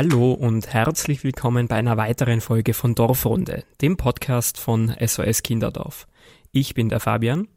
Hallo 0.00 0.30
und 0.30 0.72
herzlich 0.72 1.24
willkommen 1.24 1.66
bei 1.66 1.74
einer 1.74 1.96
weiteren 1.96 2.40
Folge 2.40 2.72
von 2.72 2.94
Dorfrunde, 2.94 3.64
dem 3.80 3.96
Podcast 3.96 4.56
von 4.56 4.94
SOS 5.04 5.42
Kinderdorf. 5.42 6.06
Ich 6.52 6.74
bin 6.74 6.88
der 6.88 7.00
Fabian. 7.00 7.48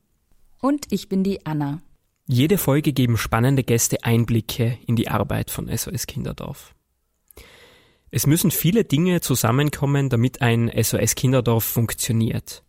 Und 0.59 0.91
ich 0.91 1.07
bin 1.07 1.23
die 1.23 1.45
Anna. 1.45 1.83
Jede 2.25 2.57
Folge 2.57 2.93
geben 2.93 3.15
spannende 3.17 3.63
Gäste 3.63 4.03
Einblicke 4.03 4.79
in 4.87 4.95
die 4.95 5.07
Arbeit 5.07 5.51
von 5.51 5.67
SOS 5.67 6.07
Kinderdorf. 6.07 6.73
Es 8.09 8.25
müssen 8.25 8.49
viele 8.49 8.85
Dinge 8.85 9.21
zusammenkommen, 9.21 10.09
damit 10.09 10.41
ein 10.41 10.71
SOS 10.75 11.13
Kinderdorf 11.13 11.63
funktioniert. 11.63 12.63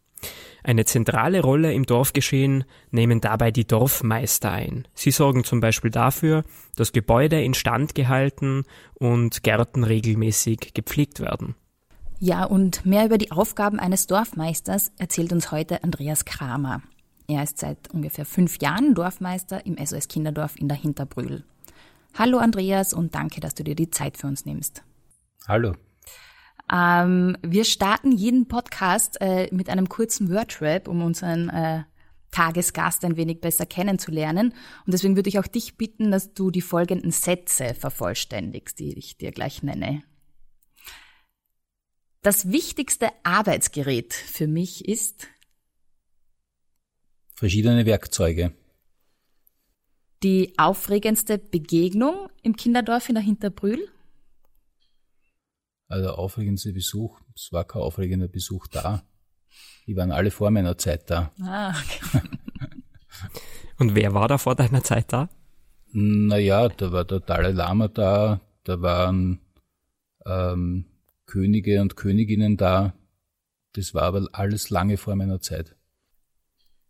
Eine 0.65 0.85
zentrale 0.85 1.41
Rolle 1.41 1.73
im 1.73 1.87
Dorfgeschehen 1.87 2.65
nehmen 2.91 3.21
dabei 3.21 3.51
die 3.51 3.67
Dorfmeister 3.67 4.53
ein. 4.53 4.87
Sie 4.95 5.11
sorgen 5.11 5.43
zum 5.45 5.61
Beispiel 5.61 5.91
dafür, 5.91 6.45
dass 6.77 6.93
Gebäude 6.93 7.43
instand 7.43 7.95
gehalten 7.95 8.65
und 8.95 9.43
Gärten 9.43 9.83
regelmäßig 9.83 10.73
gepflegt 10.75 11.21
werden. 11.21 11.57
Ja, 12.21 12.45
und 12.45 12.87
mehr 12.87 13.07
über 13.07 13.19
die 13.19 13.33
Aufgaben 13.33 13.81
eines 13.81 14.07
Dorfmeisters 14.07 14.93
erzählt 14.99 15.33
uns 15.33 15.51
heute 15.51 15.83
Andreas 15.83 16.25
Kramer. 16.25 16.83
Er 17.27 17.43
ist 17.43 17.59
seit 17.59 17.91
ungefähr 17.93 18.25
fünf 18.25 18.61
Jahren 18.63 18.95
Dorfmeister 18.95 19.67
im 19.67 19.77
SOS 19.85 20.07
Kinderdorf 20.07 20.55
in 20.57 20.69
der 20.69 20.77
Hinterbrühl. 20.77 21.43
Hallo 22.15 22.39
Andreas 22.39 22.93
und 22.93 23.15
danke, 23.15 23.41
dass 23.41 23.55
du 23.55 23.65
dir 23.65 23.75
die 23.75 23.91
Zeit 23.91 24.19
für 24.19 24.29
uns 24.29 24.45
nimmst. 24.45 24.85
Hallo. 25.49 25.75
Ähm, 26.73 27.37
wir 27.43 27.65
starten 27.65 28.13
jeden 28.13 28.49
Podcast 28.49 29.21
äh, 29.21 29.49
mit 29.53 29.69
einem 29.69 29.89
kurzen 29.89 30.31
Wordrap, 30.31 30.89
um 30.89 31.03
unseren 31.03 31.51
äh, 31.51 31.83
Tagesgast 32.31 33.05
ein 33.05 33.17
wenig 33.19 33.43
besser 33.43 33.67
kennenzulernen. 33.67 34.55
Und 34.87 34.95
deswegen 34.95 35.17
würde 35.17 35.29
ich 35.29 35.39
auch 35.39 35.47
dich 35.47 35.77
bitten, 35.77 36.11
dass 36.11 36.33
du 36.33 36.51
die 36.51 36.63
folgenden 36.63 37.11
Sätze 37.11 37.75
vervollständigst, 37.75 38.79
die 38.79 38.99
ich 38.99 39.19
dir 39.19 39.33
gleich 39.33 39.63
nenne. 39.63 40.03
Das 42.23 42.51
wichtigste 42.51 43.09
Arbeitsgerät 43.23 44.15
für 44.15 44.47
mich 44.47 44.89
ist 44.89 45.29
verschiedene 47.35 47.85
Werkzeuge. 47.85 48.55
Die 50.23 50.55
aufregendste 50.57 51.37
Begegnung 51.37 52.29
im 52.43 52.57
Kinderdorf 52.57 53.09
in 53.09 53.17
der 53.17 53.25
Hinterbrühl? 53.25 53.89
Also 55.93 56.07
der 56.07 56.19
aufregendste 56.19 56.73
Besuch, 56.73 57.21
es 57.37 57.53
war 57.53 57.65
kein 57.65 57.83
aufregender 57.83 58.27
Besuch 58.27 58.67
da. 58.67 59.03
Die 59.87 59.95
waren 59.95 60.11
alle 60.11 60.31
vor 60.31 60.51
meiner 60.51 60.79
Zeit 60.79 61.11
da. 61.11 61.33
Ah, 61.43 61.75
okay. 61.79 62.23
Und 63.79 63.95
wer 63.95 64.15
war 64.15 64.27
da 64.27 64.39
vor 64.39 64.55
deiner 64.55 64.83
Zeit 64.83 65.13
da? 65.13 65.29
Naja, 65.93 66.71
da 66.71 66.93
war 66.93 67.05
der 67.05 67.21
Dalai 67.21 67.51
Lama 67.51 67.89
da, 67.89 68.41
da 68.65 68.81
waren 68.81 69.41
ähm, 70.25 70.87
Könige 71.27 71.83
und 71.83 71.95
Königinnen 71.95 72.57
da. 72.57 72.95
Das 73.75 73.93
war 73.93 74.05
aber 74.05 74.27
alles 74.33 74.71
lange 74.71 74.97
vor 74.97 75.15
meiner 75.15 75.43
Zeit. 75.43 75.77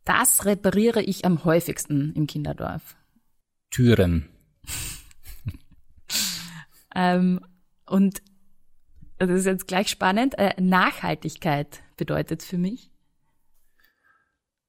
Das 0.04 0.44
repariere 0.44 1.02
ich 1.02 1.24
am 1.24 1.44
häufigsten 1.44 2.12
im 2.14 2.28
Kinderdorf. 2.28 2.94
Türen. 3.70 4.28
ähm, 6.94 7.40
und 7.86 8.22
das 9.26 9.40
ist 9.40 9.46
jetzt 9.46 9.68
gleich 9.68 9.88
spannend, 9.88 10.38
äh, 10.38 10.52
Nachhaltigkeit 10.60 11.82
bedeutet 11.96 12.42
für 12.42 12.58
mich? 12.58 12.90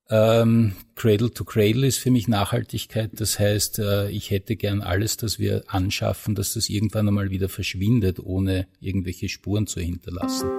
Ähm, 0.09 0.73
Cradle 0.95 1.33
to 1.33 1.43
Cradle 1.43 1.87
ist 1.87 1.97
für 1.97 2.11
mich 2.11 2.27
Nachhaltigkeit. 2.27 3.11
Das 3.13 3.39
heißt, 3.39 3.79
äh, 3.79 4.09
ich 4.09 4.31
hätte 4.31 4.55
gern 4.55 4.81
alles, 4.81 5.17
das 5.17 5.39
wir 5.39 5.63
anschaffen, 5.67 6.35
dass 6.35 6.53
das 6.53 6.69
irgendwann 6.69 7.07
einmal 7.07 7.29
wieder 7.29 7.49
verschwindet, 7.49 8.19
ohne 8.19 8.67
irgendwelche 8.79 9.29
Spuren 9.29 9.65
zu 9.65 9.79
hinterlassen. 9.79 10.49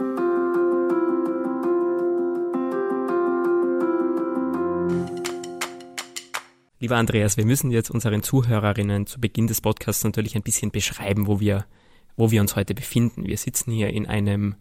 Lieber 6.80 6.96
Andreas, 6.96 7.36
wir 7.36 7.46
müssen 7.46 7.70
jetzt 7.70 7.90
unseren 7.90 8.22
Zuhörerinnen 8.22 9.06
zu 9.06 9.20
Beginn 9.20 9.46
des 9.46 9.60
Podcasts 9.60 10.04
natürlich 10.04 10.36
ein 10.36 10.42
bisschen 10.42 10.70
beschreiben, 10.70 11.26
wo 11.26 11.40
wir 11.40 11.64
wo 12.16 12.30
wir 12.30 12.40
uns 12.40 12.56
heute 12.56 12.74
befinden. 12.74 13.26
Wir 13.26 13.36
sitzen 13.36 13.72
hier 13.72 13.90
in 13.90 14.06
einem 14.06 14.56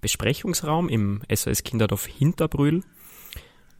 Besprechungsraum 0.00 0.88
im 0.88 1.22
SOS 1.32 1.62
Kinderdorf 1.62 2.06
Hinterbrühl. 2.06 2.82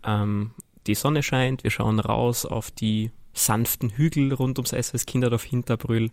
Ähm, 0.04 0.52
die 0.86 0.94
Sonne 0.94 1.22
scheint, 1.22 1.64
wir 1.64 1.70
schauen 1.70 2.00
raus 2.00 2.46
auf 2.46 2.70
die 2.70 3.10
sanften 3.32 3.90
Hügel 3.90 4.32
rund 4.32 4.58
ums 4.58 4.70
SOS 4.70 5.06
Kinderdorf 5.06 5.44
Hinterbrühl. 5.44 6.10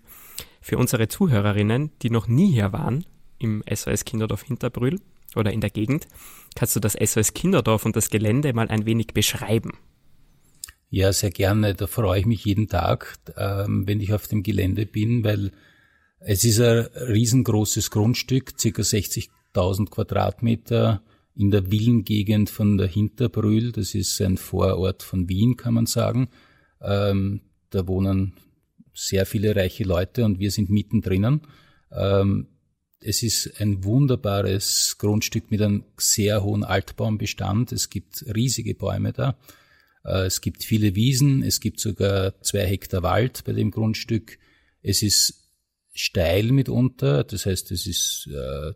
Für 0.61 0.77
unsere 0.77 1.07
Zuhörerinnen, 1.07 1.91
die 2.01 2.09
noch 2.09 2.27
nie 2.27 2.51
hier 2.51 2.73
waren 2.73 3.05
im 3.39 3.63
SOS 3.71 4.05
Kinderdorf 4.05 4.43
Hinterbrühl 4.43 4.99
oder 5.35 5.51
in 5.51 5.61
der 5.61 5.69
Gegend, 5.69 6.07
kannst 6.55 6.75
du 6.75 6.79
das 6.79 6.93
SOS 6.93 7.33
Kinderdorf 7.33 7.85
und 7.85 7.95
das 7.95 8.09
Gelände 8.09 8.53
mal 8.53 8.67
ein 8.67 8.85
wenig 8.85 9.07
beschreiben? 9.07 9.71
Ja, 10.89 11.11
sehr 11.11 11.31
gerne. 11.31 11.73
Da 11.73 11.87
freue 11.87 12.19
ich 12.19 12.25
mich 12.25 12.45
jeden 12.45 12.67
Tag, 12.67 13.17
ähm, 13.35 13.87
wenn 13.87 13.99
ich 13.99 14.13
auf 14.13 14.27
dem 14.27 14.43
Gelände 14.43 14.85
bin, 14.85 15.23
weil 15.23 15.51
es 16.25 16.43
ist 16.43 16.59
ein 16.59 16.87
riesengroßes 16.95 17.91
Grundstück, 17.91 18.53
circa 18.59 18.81
60.000 18.81 19.89
Quadratmeter 19.89 21.01
in 21.35 21.51
der 21.51 21.71
Villengegend 21.71 22.49
von 22.49 22.77
der 22.77 22.87
Hinterbrühl. 22.87 23.71
Das 23.71 23.95
ist 23.95 24.21
ein 24.21 24.37
Vorort 24.37 25.03
von 25.03 25.27
Wien, 25.29 25.57
kann 25.57 25.73
man 25.73 25.85
sagen. 25.85 26.29
Ähm, 26.81 27.41
da 27.69 27.87
wohnen 27.87 28.33
sehr 28.93 29.25
viele 29.25 29.55
reiche 29.55 29.83
Leute 29.83 30.25
und 30.25 30.39
wir 30.39 30.51
sind 30.51 30.69
mittendrin. 30.69 31.41
Ähm, 31.91 32.47
es 32.99 33.23
ist 33.23 33.59
ein 33.59 33.83
wunderbares 33.83 34.97
Grundstück 34.97 35.51
mit 35.51 35.61
einem 35.61 35.83
sehr 35.97 36.43
hohen 36.43 36.63
Altbaumbestand. 36.63 37.71
Es 37.71 37.89
gibt 37.89 38.23
riesige 38.33 38.75
Bäume 38.75 39.11
da. 39.11 39.37
Äh, 40.05 40.25
es 40.25 40.39
gibt 40.39 40.63
viele 40.63 40.95
Wiesen. 40.95 41.43
Es 41.43 41.59
gibt 41.59 41.79
sogar 41.79 42.39
zwei 42.41 42.65
Hektar 42.65 43.03
Wald 43.03 43.43
bei 43.45 43.53
dem 43.53 43.71
Grundstück. 43.71 44.37
Es 44.81 45.01
ist 45.01 45.42
steil 45.93 46.51
mitunter, 46.51 47.23
das 47.23 47.45
heißt, 47.45 47.71
es 47.71 47.87
ist 47.87 48.27
äh, 48.27 48.73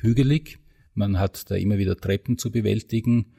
hügelig. 0.00 0.58
Man 0.94 1.18
hat 1.18 1.50
da 1.50 1.56
immer 1.56 1.78
wieder 1.78 1.96
Treppen 1.96 2.38
zu 2.38 2.50
bewältigen. 2.50 3.34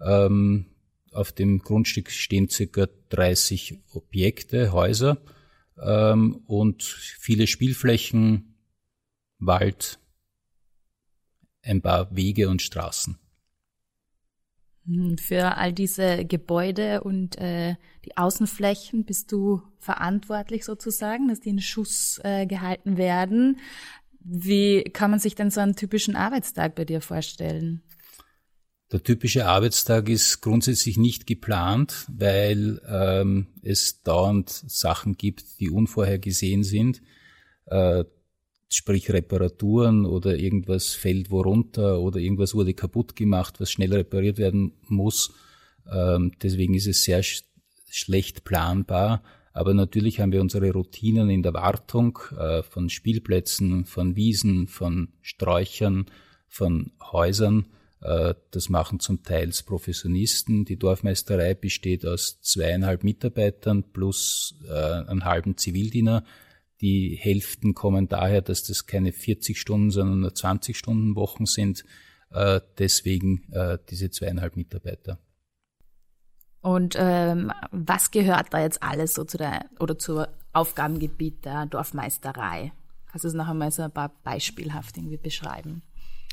Ähm, 0.00 0.66
auf 1.12 1.32
dem 1.32 1.60
Grundstück 1.60 2.10
stehen 2.10 2.48
circa 2.48 2.88
30 3.10 3.78
Objekte, 3.92 4.72
Häuser 4.72 5.22
ähm, 5.80 6.42
und 6.46 6.82
viele 6.82 7.46
Spielflächen, 7.46 8.56
Wald, 9.38 9.98
ein 11.62 11.82
paar 11.82 12.14
Wege 12.14 12.48
und 12.48 12.62
Straßen. 12.62 13.18
Hm, 14.86 15.18
für 15.18 15.56
all 15.56 15.72
diese 15.72 16.24
Gebäude 16.24 17.02
und 17.02 17.38
äh, 17.38 17.76
die 18.04 18.16
Außenflächen 18.16 19.04
bist 19.04 19.32
du 19.32 19.62
verantwortlich 19.78 20.64
sozusagen, 20.64 21.28
dass 21.28 21.40
die 21.40 21.50
in 21.50 21.60
Schuss 21.60 22.20
äh, 22.22 22.46
gehalten 22.46 22.96
werden. 22.96 23.58
Wie 24.20 24.82
kann 24.84 25.10
man 25.10 25.20
sich 25.20 25.34
denn 25.34 25.50
so 25.50 25.60
einen 25.60 25.76
typischen 25.76 26.16
Arbeitstag 26.16 26.74
bei 26.74 26.84
dir 26.84 27.00
vorstellen? 27.00 27.82
Der 28.92 29.02
typische 29.02 29.46
Arbeitstag 29.46 30.08
ist 30.08 30.40
grundsätzlich 30.40 30.98
nicht 30.98 31.26
geplant, 31.26 32.06
weil 32.08 32.80
ähm, 32.86 33.48
es 33.62 34.02
dauernd 34.02 34.50
Sachen 34.50 35.16
gibt, 35.16 35.58
die 35.60 35.70
unvorhergesehen 35.70 36.62
sind. 36.62 37.02
Äh, 37.66 38.04
sprich 38.68 39.10
Reparaturen 39.10 40.06
oder 40.06 40.36
irgendwas 40.36 40.94
fällt 40.94 41.30
wo 41.30 41.40
runter 41.40 42.00
oder 42.00 42.18
irgendwas 42.18 42.54
wurde 42.54 42.74
kaputt 42.74 43.16
gemacht, 43.16 43.60
was 43.60 43.70
schnell 43.70 43.92
repariert 43.94 44.38
werden 44.38 44.72
muss. 44.88 45.32
Ähm, 45.90 46.32
deswegen 46.42 46.74
ist 46.74 46.86
es 46.86 47.02
sehr 47.04 47.22
sch 47.22 47.44
schlecht 47.90 48.44
planbar. 48.44 49.22
Aber 49.52 49.72
natürlich 49.72 50.18
haben 50.18 50.32
wir 50.32 50.40
unsere 50.40 50.72
Routinen 50.72 51.30
in 51.30 51.44
der 51.44 51.54
Wartung 51.54 52.18
äh, 52.36 52.64
von 52.64 52.90
Spielplätzen, 52.90 53.84
von 53.84 54.16
Wiesen, 54.16 54.66
von 54.66 55.10
Sträuchern, 55.22 56.06
von 56.48 56.90
Häusern. 57.12 57.68
Äh, 58.00 58.34
das 58.50 58.68
machen 58.68 58.98
zum 58.98 59.22
Teil 59.22 59.52
Professionisten. 59.64 60.64
Die 60.64 60.76
Dorfmeisterei 60.76 61.54
besteht 61.54 62.04
aus 62.04 62.40
zweieinhalb 62.40 63.04
Mitarbeitern 63.04 63.84
plus 63.92 64.56
äh, 64.68 64.72
einen 64.72 65.24
halben 65.24 65.56
Zivildiener. 65.56 66.24
Die 66.84 67.16
Hälften 67.18 67.72
kommen 67.72 68.08
daher, 68.08 68.42
dass 68.42 68.62
das 68.62 68.84
keine 68.84 69.12
40 69.12 69.58
Stunden, 69.58 69.90
sondern 69.90 70.20
nur 70.20 70.34
20 70.34 70.76
Stunden 70.76 71.16
Wochen 71.16 71.46
sind. 71.46 71.82
Äh, 72.30 72.60
deswegen 72.76 73.50
äh, 73.52 73.78
diese 73.88 74.10
zweieinhalb 74.10 74.54
Mitarbeiter. 74.58 75.18
Und 76.60 76.94
ähm, 76.98 77.50
was 77.70 78.10
gehört 78.10 78.52
da 78.52 78.60
jetzt 78.60 78.82
alles 78.82 79.14
so 79.14 79.24
zu 79.24 79.38
der 79.38 79.64
oder 79.80 79.98
zur 79.98 80.28
Aufgabengebiet 80.52 81.46
der 81.46 81.64
Dorfmeisterei? 81.64 82.72
Kannst 83.06 83.24
du 83.24 83.28
es 83.28 83.34
noch 83.34 83.48
einmal 83.48 83.70
so 83.70 83.80
ein 83.80 83.90
paar 83.90 84.12
beispielhaft 84.22 84.98
irgendwie 84.98 85.16
beschreiben? 85.16 85.80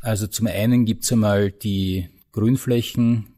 Also 0.02 0.28
zum 0.28 0.48
einen 0.48 0.84
gibt's 0.84 1.14
einmal 1.14 1.50
die 1.50 2.10
Grünflächen, 2.34 3.36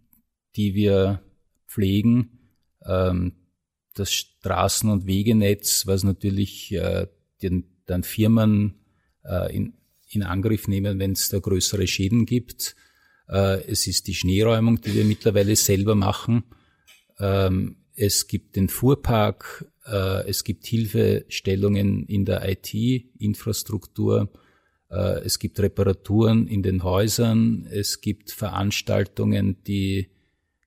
die 0.55 0.73
wir 0.73 1.21
pflegen. 1.67 2.39
Ähm, 2.83 3.33
das 3.93 4.11
Straßen- 4.11 4.91
und 4.91 5.05
Wegenetz, 5.05 5.85
was 5.87 6.03
natürlich 6.03 6.71
äh, 6.71 7.07
den, 7.41 7.65
den 7.87 8.03
Firmen 8.03 8.75
äh, 9.23 9.55
in, 9.55 9.73
in 10.09 10.23
Angriff 10.23 10.67
nehmen, 10.67 10.99
wenn 10.99 11.13
es 11.13 11.29
da 11.29 11.39
größere 11.39 11.87
Schäden 11.87 12.25
gibt. 12.25 12.75
Äh, 13.29 13.63
es 13.65 13.87
ist 13.87 14.07
die 14.07 14.15
Schneeräumung, 14.15 14.81
die 14.81 14.93
wir 14.93 15.05
mittlerweile 15.05 15.55
selber 15.55 15.95
machen. 15.95 16.43
Ähm, 17.19 17.77
es 17.95 18.27
gibt 18.27 18.55
den 18.55 18.69
Fuhrpark, 18.69 19.65
äh, 19.85 20.27
es 20.27 20.43
gibt 20.43 20.65
Hilfestellungen 20.65 22.05
in 22.07 22.25
der 22.25 22.49
IT-Infrastruktur, 22.49 24.31
äh, 24.89 25.19
es 25.23 25.39
gibt 25.39 25.59
Reparaturen 25.59 26.47
in 26.47 26.63
den 26.63 26.83
Häusern, 26.83 27.67
es 27.69 28.01
gibt 28.01 28.31
Veranstaltungen, 28.31 29.63
die 29.63 30.09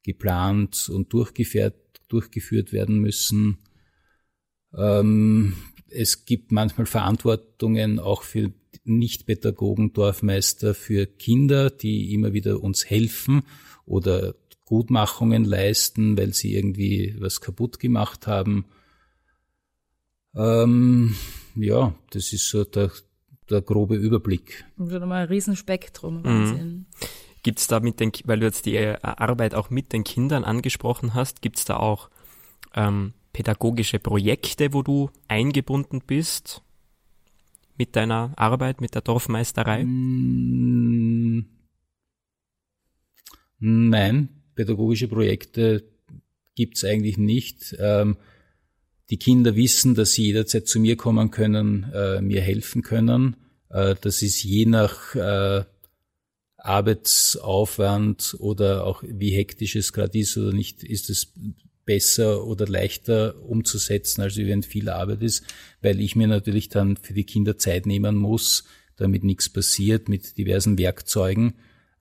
geplant 0.02 0.88
und 0.88 1.12
durchgeführt, 1.12 1.74
durchgeführt 2.08 2.72
werden 2.72 2.98
müssen. 2.98 3.58
Ähm, 4.76 5.54
es 5.88 6.24
gibt 6.24 6.52
manchmal 6.52 6.86
Verantwortungen 6.86 7.98
auch 7.98 8.22
für 8.22 8.52
Nichtpädagogen, 8.84 9.92
Dorfmeister, 9.92 10.74
für 10.74 11.06
Kinder, 11.06 11.70
die 11.70 12.12
immer 12.12 12.32
wieder 12.32 12.62
uns 12.62 12.88
helfen 12.88 13.42
oder 13.84 14.34
Gutmachungen 14.64 15.44
leisten, 15.44 16.18
weil 16.18 16.34
sie 16.34 16.54
irgendwie 16.54 17.16
was 17.18 17.40
kaputt 17.40 17.78
gemacht 17.78 18.26
haben. 18.26 18.66
Ähm, 20.34 21.14
ja, 21.54 21.94
das 22.10 22.32
ist 22.32 22.48
so 22.48 22.64
der, 22.64 22.90
der 23.48 23.62
grobe 23.62 23.96
Überblick. 23.96 24.64
Schon 24.76 25.08
mal 25.08 25.22
ein 25.22 25.28
Riesenspektrum. 25.28 26.22
Mhm. 26.22 26.86
Gibt 27.46 27.60
es 27.60 27.68
da 27.68 27.78
mit 27.78 28.00
den, 28.00 28.10
weil 28.24 28.40
du 28.40 28.46
jetzt 28.46 28.66
die 28.66 28.74
äh, 28.74 28.98
Arbeit 29.02 29.54
auch 29.54 29.70
mit 29.70 29.92
den 29.92 30.02
Kindern 30.02 30.42
angesprochen 30.42 31.14
hast, 31.14 31.42
gibt 31.42 31.58
es 31.58 31.64
da 31.64 31.76
auch 31.76 32.10
ähm, 32.74 33.12
pädagogische 33.32 34.00
Projekte, 34.00 34.72
wo 34.72 34.82
du 34.82 35.10
eingebunden 35.28 36.02
bist 36.04 36.62
mit 37.78 37.94
deiner 37.94 38.32
Arbeit, 38.34 38.80
mit 38.80 38.96
der 38.96 39.02
Dorfmeisterei? 39.02 39.84
Mm, 39.84 41.46
nein, 43.60 44.28
pädagogische 44.56 45.06
Projekte 45.06 45.84
gibt's 46.56 46.82
eigentlich 46.82 47.16
nicht. 47.16 47.76
Ähm, 47.78 48.16
die 49.08 49.18
Kinder 49.18 49.54
wissen, 49.54 49.94
dass 49.94 50.14
sie 50.14 50.24
jederzeit 50.24 50.66
zu 50.66 50.80
mir 50.80 50.96
kommen 50.96 51.30
können, 51.30 51.92
äh, 51.94 52.20
mir 52.20 52.40
helfen 52.40 52.82
können. 52.82 53.36
Äh, 53.68 53.94
das 54.00 54.22
ist 54.22 54.42
je 54.42 54.66
nach 54.66 55.14
äh, 55.14 55.64
Arbeitsaufwand 56.66 58.36
oder 58.38 58.84
auch 58.84 59.02
wie 59.06 59.30
hektisch 59.30 59.76
es 59.76 59.92
gerade 59.92 60.18
ist 60.18 60.36
oder 60.36 60.52
nicht, 60.52 60.82
ist 60.82 61.10
es 61.10 61.32
besser 61.84 62.44
oder 62.44 62.66
leichter 62.66 63.40
umzusetzen, 63.42 64.20
als 64.20 64.36
wenn 64.36 64.62
viel 64.62 64.88
Arbeit 64.88 65.22
ist, 65.22 65.44
weil 65.80 66.00
ich 66.00 66.16
mir 66.16 66.26
natürlich 66.26 66.68
dann 66.68 66.96
für 66.96 67.14
die 67.14 67.24
Kinder 67.24 67.56
Zeit 67.56 67.86
nehmen 67.86 68.16
muss, 68.16 68.64
damit 68.96 69.24
nichts 69.24 69.48
passiert 69.48 70.08
mit 70.08 70.36
diversen 70.36 70.78
Werkzeugen. 70.78 71.54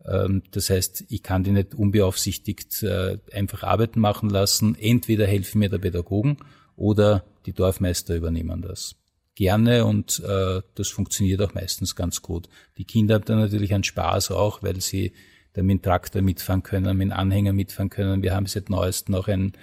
Ähm, 0.05 0.43
das 0.51 0.69
heißt, 0.69 1.05
ich 1.09 1.23
kann 1.23 1.43
die 1.43 1.51
nicht 1.51 1.75
unbeaufsichtigt 1.75 2.83
äh, 2.83 3.19
einfach 3.31 3.63
Arbeiten 3.63 3.99
machen 3.99 4.29
lassen. 4.29 4.75
Entweder 4.75 5.27
helfen 5.27 5.59
mir 5.59 5.69
der 5.69 5.77
Pädagogen 5.77 6.37
oder 6.75 7.23
die 7.45 7.53
Dorfmeister 7.53 8.15
übernehmen 8.15 8.61
das. 8.61 8.95
Gerne 9.35 9.85
und 9.85 10.21
äh, 10.25 10.61
das 10.75 10.89
funktioniert 10.89 11.41
auch 11.41 11.53
meistens 11.53 11.95
ganz 11.95 12.21
gut. 12.21 12.47
Die 12.77 12.85
Kinder 12.85 13.15
haben 13.15 13.25
dann 13.25 13.39
natürlich 13.39 13.73
einen 13.73 13.83
Spaß 13.83 14.31
auch, 14.31 14.63
weil 14.63 14.79
sie 14.79 15.11
dann 15.53 15.65
mit 15.65 15.79
dem 15.79 15.81
Traktor 15.81 16.21
mitfahren 16.21 16.63
können, 16.63 16.97
mit 16.97 17.09
dem 17.09 17.13
Anhänger 17.13 17.53
mitfahren 17.53 17.89
können. 17.89 18.23
Wir 18.23 18.33
haben 18.33 18.45
seit 18.45 18.69
neuestem 18.69 19.13
noch 19.13 19.27
ein, 19.27 19.53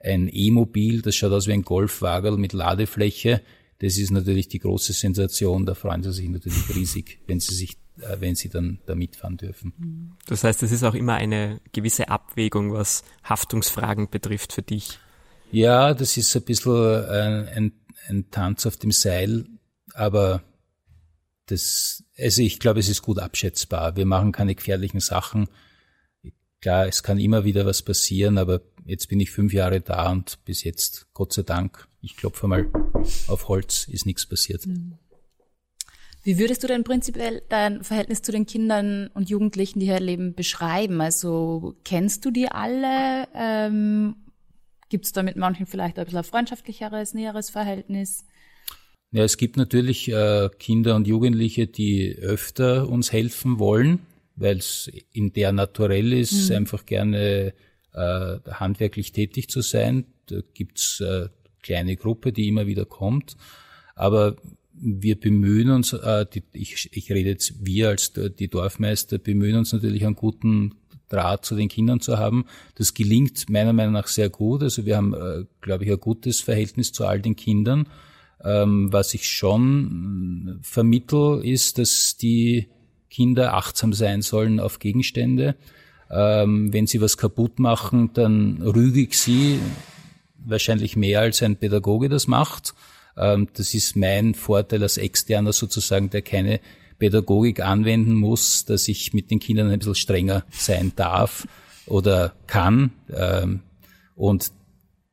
ein 0.00 0.28
E-Mobil, 0.30 1.00
das 1.02 1.16
schaut 1.16 1.32
aus 1.32 1.46
wie 1.46 1.52
ein 1.52 1.62
Golfwagen 1.62 2.40
mit 2.40 2.52
Ladefläche. 2.52 3.40
Das 3.78 3.96
ist 3.96 4.10
natürlich 4.10 4.48
die 4.48 4.58
große 4.58 4.92
Sensation. 4.92 5.66
Da 5.66 5.74
freuen 5.74 6.02
sie 6.02 6.12
sich 6.12 6.28
natürlich 6.28 6.74
riesig, 6.74 7.18
wenn 7.26 7.40
sie 7.40 7.54
sich 7.54 7.78
äh, 8.00 8.20
wenn 8.20 8.34
sie 8.34 8.48
dann 8.48 8.78
da 8.86 8.94
mitfahren 8.94 9.36
dürfen. 9.36 10.16
Das 10.26 10.44
heißt, 10.44 10.62
es 10.62 10.72
ist 10.72 10.82
auch 10.82 10.94
immer 10.94 11.14
eine 11.14 11.60
gewisse 11.72 12.08
Abwägung, 12.08 12.72
was 12.72 13.04
Haftungsfragen 13.22 14.08
betrifft 14.08 14.52
für 14.52 14.62
dich. 14.62 14.98
Ja, 15.50 15.92
das 15.92 16.16
ist 16.16 16.34
ein 16.34 16.42
bisschen 16.42 17.04
ein, 17.04 17.48
ein, 17.48 17.72
ein 18.08 18.30
Tanz 18.30 18.66
auf 18.66 18.76
dem 18.76 18.92
Seil, 18.92 19.46
aber 19.94 20.42
das, 21.46 22.04
also 22.18 22.42
ich 22.42 22.58
glaube, 22.60 22.80
es 22.80 22.88
ist 22.88 23.02
gut 23.02 23.18
abschätzbar. 23.18 23.96
Wir 23.96 24.06
machen 24.06 24.32
keine 24.32 24.54
gefährlichen 24.54 25.00
Sachen. 25.00 25.48
Klar, 26.60 26.86
es 26.86 27.02
kann 27.02 27.18
immer 27.18 27.44
wieder 27.44 27.66
was 27.66 27.82
passieren, 27.82 28.38
aber 28.38 28.62
jetzt 28.84 29.08
bin 29.08 29.20
ich 29.20 29.30
fünf 29.30 29.52
Jahre 29.52 29.80
da 29.80 30.10
und 30.10 30.44
bis 30.44 30.62
jetzt, 30.64 31.06
Gott 31.12 31.32
sei 31.32 31.42
Dank, 31.42 31.88
ich 32.00 32.16
klopfe 32.16 32.46
mal 32.46 32.70
auf 33.26 33.48
Holz, 33.48 33.88
ist 33.88 34.06
nichts 34.06 34.26
passiert. 34.26 34.66
Mhm. 34.66 34.98
Wie 36.24 36.38
würdest 36.38 36.62
du 36.62 36.68
denn 36.68 36.84
prinzipiell 36.84 37.42
dein 37.48 37.82
Verhältnis 37.82 38.22
zu 38.22 38.30
den 38.30 38.46
Kindern 38.46 39.08
und 39.08 39.28
Jugendlichen, 39.28 39.80
die 39.80 39.86
hier 39.86 39.98
leben, 39.98 40.34
beschreiben? 40.34 41.00
Also 41.00 41.74
kennst 41.84 42.24
du 42.24 42.30
die 42.30 42.48
alle? 42.48 43.26
Ähm, 43.34 44.14
Gibt 44.92 45.06
es 45.06 45.12
da 45.12 45.22
mit 45.22 45.36
manchen 45.36 45.64
vielleicht 45.64 45.98
ein 45.98 46.04
bisschen 46.04 46.18
ein 46.18 46.24
freundschaftlicheres, 46.24 47.14
näheres 47.14 47.48
Verhältnis? 47.48 48.26
Ja, 49.10 49.24
es 49.24 49.38
gibt 49.38 49.56
natürlich 49.56 50.10
äh, 50.10 50.50
Kinder 50.58 50.96
und 50.96 51.06
Jugendliche, 51.06 51.66
die 51.66 52.14
öfter 52.14 52.90
uns 52.90 53.10
helfen 53.10 53.58
wollen, 53.58 54.00
weil 54.36 54.58
es 54.58 54.92
in 55.10 55.32
der 55.32 55.52
naturell 55.52 56.12
ist, 56.12 56.50
mhm. 56.50 56.56
einfach 56.56 56.84
gerne 56.84 57.54
äh, 57.94 58.36
handwerklich 58.50 59.12
tätig 59.12 59.48
zu 59.48 59.62
sein. 59.62 60.04
Da 60.26 60.40
gibt's 60.52 61.00
äh, 61.00 61.30
kleine 61.62 61.96
Gruppe, 61.96 62.30
die 62.30 62.48
immer 62.48 62.66
wieder 62.66 62.84
kommt. 62.84 63.38
Aber 63.94 64.36
wir 64.74 65.18
bemühen 65.18 65.70
uns, 65.70 65.94
äh, 65.94 66.26
die, 66.26 66.42
ich, 66.52 66.90
ich 66.92 67.10
rede 67.10 67.30
jetzt 67.30 67.64
wir 67.64 67.88
als 67.88 68.12
die 68.12 68.48
Dorfmeister, 68.48 69.16
bemühen 69.16 69.56
uns 69.56 69.72
natürlich 69.72 70.04
einen 70.04 70.16
guten 70.16 70.81
Draht 71.12 71.44
zu 71.44 71.54
den 71.54 71.68
Kindern 71.68 72.00
zu 72.00 72.18
haben. 72.18 72.46
Das 72.76 72.94
gelingt 72.94 73.50
meiner 73.50 73.72
Meinung 73.72 73.92
nach 73.92 74.06
sehr 74.06 74.30
gut. 74.30 74.62
Also 74.62 74.86
wir 74.86 74.96
haben, 74.96 75.14
äh, 75.14 75.44
glaube 75.60 75.84
ich, 75.84 75.90
ein 75.90 76.00
gutes 76.00 76.40
Verhältnis 76.40 76.92
zu 76.92 77.06
all 77.06 77.20
den 77.20 77.36
Kindern. 77.36 77.86
Ähm, 78.44 78.92
was 78.92 79.14
ich 79.14 79.28
schon 79.28 80.58
vermittel, 80.62 81.44
ist, 81.44 81.78
dass 81.78 82.16
die 82.16 82.68
Kinder 83.10 83.54
achtsam 83.54 83.92
sein 83.92 84.22
sollen 84.22 84.58
auf 84.58 84.78
Gegenstände. 84.78 85.54
Ähm, 86.10 86.72
wenn 86.72 86.86
sie 86.86 87.00
was 87.00 87.16
kaputt 87.16 87.58
machen, 87.58 88.10
dann 88.14 88.60
rüge 88.62 89.00
ich 89.00 89.18
sie 89.18 89.60
wahrscheinlich 90.44 90.96
mehr 90.96 91.20
als 91.20 91.42
ein 91.42 91.56
Pädagoge 91.56 92.08
das 92.08 92.26
macht. 92.26 92.74
Ähm, 93.16 93.48
das 93.54 93.74
ist 93.74 93.96
mein 93.96 94.34
Vorteil 94.34 94.82
als 94.82 94.96
Externer 94.96 95.52
sozusagen, 95.52 96.10
der 96.10 96.22
keine 96.22 96.60
Pädagogik 97.02 97.58
anwenden 97.58 98.14
muss, 98.14 98.64
dass 98.64 98.86
ich 98.86 99.12
mit 99.12 99.32
den 99.32 99.40
Kindern 99.40 99.70
ein 99.70 99.80
bisschen 99.80 99.96
strenger 99.96 100.44
sein 100.52 100.92
darf 100.94 101.48
oder 101.86 102.32
kann. 102.46 102.92
Ähm, 103.12 103.58
und 104.14 104.52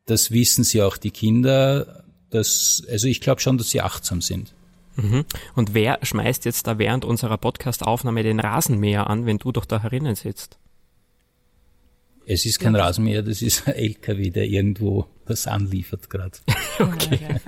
das 0.05 0.29
wissen 0.29 0.63
sie 0.63 0.83
auch 0.83 0.97
die 0.97 1.09
Kinder. 1.09 2.03
Dass, 2.29 2.83
also 2.91 3.07
ich 3.07 3.21
glaube 3.21 3.41
schon, 3.41 3.57
dass 3.57 3.71
sie 3.71 3.81
achtsam 3.81 4.21
sind. 4.21 4.53
Mhm. 4.97 5.25
Und 5.55 5.73
wer 5.73 5.97
schmeißt 6.03 6.45
jetzt 6.45 6.67
da 6.67 6.77
während 6.77 7.05
unserer 7.05 7.39
Podcast-Aufnahme 7.39 8.21
den 8.21 8.39
Rasenmäher 8.39 9.09
an, 9.09 9.25
wenn 9.25 9.39
du 9.39 9.51
doch 9.51 9.65
da 9.65 9.81
herinnen 9.81 10.13
sitzt? 10.13 10.59
Es 12.27 12.45
ist 12.45 12.59
kein 12.59 12.75
Rasenmäher, 12.75 13.23
das 13.23 13.41
ist 13.41 13.67
ein 13.67 13.73
LKW, 13.73 14.29
der 14.29 14.45
irgendwo 14.45 15.07
was 15.25 15.47
anliefert 15.47 16.07
gerade. 16.11 16.37
okay. 16.79 17.39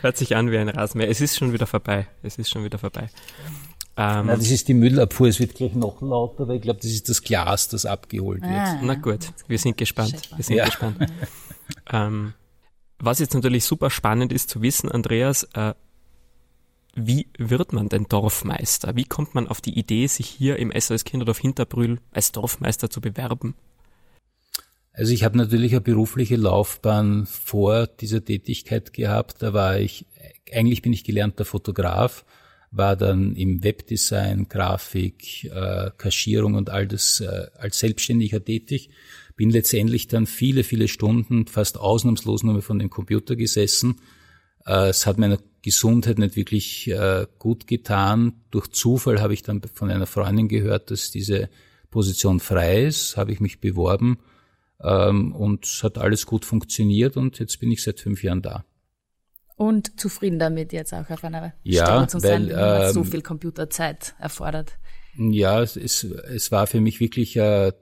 Hört 0.00 0.16
sich 0.16 0.36
an 0.36 0.50
wie 0.50 0.58
ein 0.58 0.68
Rasenmäher. 0.68 1.08
Es 1.08 1.20
ist 1.20 1.36
schon 1.36 1.52
wieder 1.52 1.66
vorbei. 1.66 2.06
Es 2.22 2.36
ist 2.36 2.50
schon 2.50 2.64
wieder 2.64 2.78
vorbei. 2.78 3.08
Ähm, 3.96 4.26
Nein, 4.26 4.38
das 4.38 4.50
ist 4.50 4.66
die 4.68 4.74
Müllabfuhr. 4.74 5.28
Es 5.28 5.38
wird 5.38 5.54
gleich 5.54 5.74
noch 5.74 6.02
lauter, 6.02 6.48
weil 6.48 6.56
ich 6.56 6.62
glaube, 6.62 6.80
das 6.80 6.90
ist 6.90 7.08
das 7.08 7.22
Glas, 7.22 7.68
das 7.68 7.86
abgeholt 7.86 8.42
wird. 8.42 8.52
Ah, 8.52 8.80
Na 8.82 8.94
gut, 8.94 9.32
wir 9.46 9.58
sind 9.58 9.76
gespannt. 9.76 10.20
Wir 10.34 10.44
sind 10.44 10.56
ja. 10.56 10.64
gespannt. 10.64 10.98
ähm, 11.92 12.34
was 12.98 13.20
jetzt 13.20 13.34
natürlich 13.34 13.64
super 13.64 13.90
spannend 13.90 14.32
ist 14.32 14.50
zu 14.50 14.62
wissen, 14.62 14.90
Andreas, 14.90 15.44
äh, 15.54 15.74
wie 16.96 17.28
wird 17.38 17.72
man 17.72 17.88
denn 17.88 18.06
Dorfmeister? 18.08 18.94
Wie 18.96 19.04
kommt 19.04 19.34
man 19.34 19.48
auf 19.48 19.60
die 19.60 19.78
Idee, 19.78 20.06
sich 20.06 20.26
hier 20.28 20.58
im 20.58 20.72
SOS 20.76 21.04
Kinderdorf 21.04 21.38
Hinterbrühl 21.38 21.98
als 22.12 22.32
Dorfmeister 22.32 22.88
zu 22.88 23.00
bewerben? 23.00 23.54
Also 24.96 25.12
ich 25.12 25.24
habe 25.24 25.36
natürlich 25.36 25.72
eine 25.72 25.80
berufliche 25.80 26.36
Laufbahn 26.36 27.26
vor 27.26 27.88
dieser 27.88 28.24
Tätigkeit 28.24 28.92
gehabt. 28.92 29.42
Da 29.42 29.52
war 29.52 29.78
ich, 29.80 30.06
eigentlich 30.52 30.82
bin 30.82 30.92
ich 30.92 31.02
gelernter 31.02 31.44
Fotograf, 31.44 32.24
war 32.70 32.94
dann 32.94 33.34
im 33.34 33.64
Webdesign, 33.64 34.48
Grafik, 34.48 35.46
äh, 35.46 35.90
Kaschierung 35.98 36.54
und 36.54 36.70
all 36.70 36.86
das 36.86 37.20
äh, 37.20 37.48
als 37.58 37.80
Selbstständiger 37.80 38.44
tätig. 38.44 38.90
Bin 39.36 39.50
letztendlich 39.50 40.06
dann 40.06 40.26
viele, 40.26 40.62
viele 40.62 40.86
Stunden 40.86 41.48
fast 41.48 41.76
ausnahmslos 41.76 42.44
nur 42.44 42.54
mehr 42.54 42.62
von 42.62 42.78
dem 42.78 42.88
Computer 42.88 43.34
gesessen. 43.34 43.96
Äh, 44.64 44.90
es 44.90 45.06
hat 45.06 45.18
meiner 45.18 45.40
Gesundheit 45.62 46.18
nicht 46.18 46.36
wirklich 46.36 46.88
äh, 46.88 47.26
gut 47.40 47.66
getan. 47.66 48.34
Durch 48.52 48.68
Zufall 48.68 49.20
habe 49.20 49.34
ich 49.34 49.42
dann 49.42 49.60
von 49.72 49.90
einer 49.90 50.06
Freundin 50.06 50.46
gehört, 50.46 50.92
dass 50.92 51.10
diese 51.10 51.50
Position 51.90 52.38
frei 52.38 52.84
ist, 52.84 53.16
habe 53.16 53.32
ich 53.32 53.40
mich 53.40 53.58
beworben 53.60 54.18
ähm, 54.82 55.34
und 55.34 55.64
es 55.66 55.82
hat 55.82 55.98
alles 55.98 56.26
gut 56.26 56.44
funktioniert 56.44 57.16
und 57.16 57.38
jetzt 57.38 57.60
bin 57.60 57.70
ich 57.70 57.82
seit 57.82 58.00
fünf 58.00 58.22
Jahren 58.22 58.42
da. 58.42 58.64
Und 59.56 60.00
zufrieden 60.00 60.38
damit 60.38 60.72
jetzt 60.72 60.92
auch 60.92 61.08
auf 61.10 61.22
einer 61.22 61.54
ja, 61.62 61.84
Stelle 61.86 62.06
zu 62.08 62.18
sein, 62.20 62.48
weil, 62.50 62.86
ähm, 62.88 62.92
so 62.92 63.04
viel 63.04 63.22
Computerzeit 63.22 64.14
erfordert. 64.18 64.78
Ja, 65.16 65.62
es, 65.62 65.76
es 65.76 66.50
war 66.50 66.66
für 66.66 66.80
mich 66.80 66.98
wirklich 66.98 67.36
äh, 67.36 67.72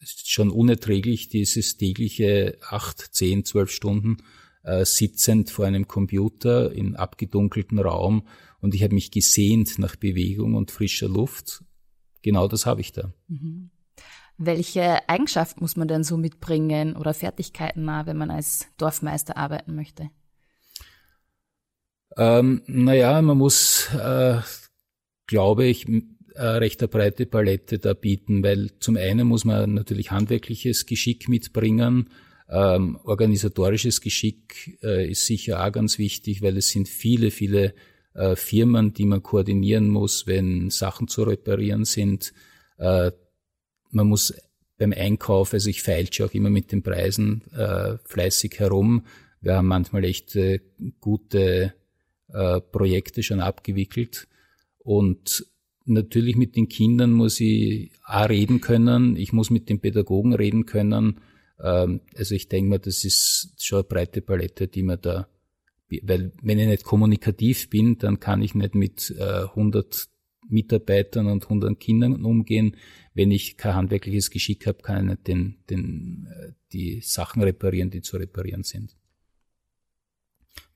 schon 0.00 0.50
unerträglich, 0.50 1.28
dieses 1.28 1.76
tägliche 1.76 2.58
acht, 2.62 3.00
zehn, 3.12 3.44
zwölf 3.44 3.70
Stunden 3.70 4.18
äh, 4.62 4.84
sitzend 4.84 5.50
vor 5.50 5.66
einem 5.66 5.88
Computer 5.88 6.72
in 6.72 6.94
abgedunkelten 6.94 7.78
Raum 7.78 8.28
und 8.60 8.74
ich 8.74 8.82
habe 8.82 8.94
mich 8.94 9.10
gesehnt 9.10 9.78
nach 9.78 9.96
Bewegung 9.96 10.54
und 10.54 10.70
frischer 10.70 11.08
Luft. 11.08 11.64
Genau 12.22 12.48
das 12.48 12.66
habe 12.66 12.80
ich 12.80 12.92
da. 12.92 13.12
Mhm. 13.28 13.70
Welche 14.38 15.08
Eigenschaft 15.08 15.60
muss 15.60 15.74
man 15.74 15.88
denn 15.88 16.04
so 16.04 16.16
mitbringen 16.16 16.96
oder 16.96 17.12
Fertigkeiten, 17.12 17.86
wenn 17.86 18.16
man 18.16 18.30
als 18.30 18.68
Dorfmeister 18.78 19.36
arbeiten 19.36 19.74
möchte? 19.74 20.10
Ähm, 22.16 22.62
naja, 22.66 23.20
man 23.20 23.36
muss, 23.36 23.88
äh, 23.94 24.38
glaube 25.26 25.66
ich, 25.66 25.88
äh, 26.34 26.42
recht 26.42 26.80
eine 26.80 26.88
breite 26.88 27.26
Palette 27.26 27.80
da 27.80 27.94
bieten, 27.94 28.42
weil 28.44 28.70
zum 28.78 28.96
einen 28.96 29.26
muss 29.26 29.44
man 29.44 29.74
natürlich 29.74 30.12
handwerkliches 30.12 30.86
Geschick 30.86 31.28
mitbringen, 31.28 32.08
ähm, 32.48 32.98
organisatorisches 33.04 34.00
Geschick 34.00 34.78
äh, 34.82 35.10
ist 35.10 35.26
sicher 35.26 35.64
auch 35.64 35.72
ganz 35.72 35.98
wichtig, 35.98 36.42
weil 36.42 36.56
es 36.56 36.70
sind 36.70 36.88
viele, 36.88 37.30
viele 37.30 37.74
äh, 38.14 38.36
Firmen, 38.36 38.94
die 38.94 39.04
man 39.04 39.22
koordinieren 39.22 39.88
muss, 39.88 40.26
wenn 40.26 40.70
Sachen 40.70 41.08
zu 41.08 41.24
reparieren 41.24 41.84
sind. 41.84 42.32
Äh, 42.78 43.12
man 43.90 44.08
muss 44.08 44.34
beim 44.78 44.92
Einkauf, 44.92 45.52
also 45.52 45.68
ich 45.68 45.82
feilsche 45.82 46.24
auch 46.24 46.32
immer 46.32 46.50
mit 46.50 46.72
den 46.72 46.82
Preisen 46.82 47.42
äh, 47.52 47.96
fleißig 48.04 48.58
herum. 48.58 49.04
Wir 49.40 49.56
haben 49.56 49.66
manchmal 49.66 50.04
echt 50.04 50.36
äh, 50.36 50.60
gute 51.00 51.74
äh, 52.28 52.60
Projekte 52.60 53.22
schon 53.22 53.40
abgewickelt. 53.40 54.28
Und 54.78 55.46
natürlich 55.84 56.36
mit 56.36 56.56
den 56.56 56.68
Kindern 56.68 57.12
muss 57.12 57.40
ich 57.40 57.92
auch 58.04 58.28
reden 58.28 58.60
können. 58.60 59.16
Ich 59.16 59.32
muss 59.32 59.50
mit 59.50 59.68
den 59.68 59.80
Pädagogen 59.80 60.34
reden 60.34 60.66
können. 60.66 61.20
Ähm, 61.60 62.00
also 62.16 62.34
ich 62.34 62.48
denke 62.48 62.70
mal, 62.70 62.78
das 62.78 63.04
ist 63.04 63.54
schon 63.58 63.78
eine 63.78 63.84
breite 63.84 64.22
Palette, 64.22 64.68
die 64.68 64.82
man 64.82 65.00
da, 65.00 65.28
weil 66.02 66.32
wenn 66.42 66.58
ich 66.58 66.68
nicht 66.68 66.84
kommunikativ 66.84 67.70
bin, 67.70 67.98
dann 67.98 68.20
kann 68.20 68.42
ich 68.42 68.54
nicht 68.54 68.74
mit 68.74 69.14
äh, 69.18 69.44
100 69.44 70.08
Mitarbeitern 70.48 71.26
und 71.26 71.44
100 71.44 71.78
Kindern 71.78 72.24
umgehen. 72.24 72.76
Wenn 73.18 73.32
ich 73.32 73.56
kein 73.56 73.74
handwerkliches 73.74 74.30
Geschick 74.30 74.68
habe, 74.68 74.78
kann 74.80 74.98
ich 74.98 75.10
nicht 75.10 75.26
den, 75.26 75.56
den, 75.68 76.28
äh, 76.30 76.52
die 76.72 77.00
Sachen 77.00 77.42
reparieren, 77.42 77.90
die 77.90 78.00
zu 78.00 78.16
reparieren 78.16 78.62
sind. 78.62 78.94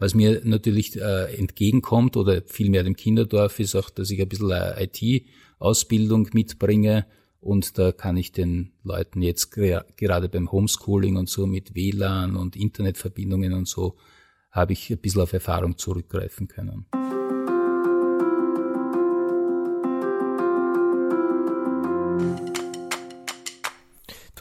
Was 0.00 0.14
mir 0.14 0.40
natürlich 0.42 1.00
äh, 1.00 1.36
entgegenkommt 1.36 2.16
oder 2.16 2.42
vielmehr 2.42 2.82
dem 2.82 2.96
Kinderdorf 2.96 3.60
ist 3.60 3.76
auch, 3.76 3.90
dass 3.90 4.10
ich 4.10 4.20
ein 4.20 4.28
bisschen 4.28 4.50
IT-Ausbildung 4.50 6.30
mitbringe 6.32 7.06
und 7.38 7.78
da 7.78 7.92
kann 7.92 8.16
ich 8.16 8.32
den 8.32 8.72
Leuten 8.82 9.22
jetzt 9.22 9.52
gerade 9.52 10.28
beim 10.28 10.50
Homeschooling 10.50 11.18
und 11.18 11.28
so 11.28 11.46
mit 11.46 11.76
WLAN 11.76 12.34
und 12.34 12.56
Internetverbindungen 12.56 13.52
und 13.52 13.68
so 13.68 13.94
habe 14.50 14.72
ich 14.72 14.90
ein 14.90 14.98
bisschen 14.98 15.22
auf 15.22 15.32
Erfahrung 15.32 15.78
zurückgreifen 15.78 16.48
können. 16.48 16.86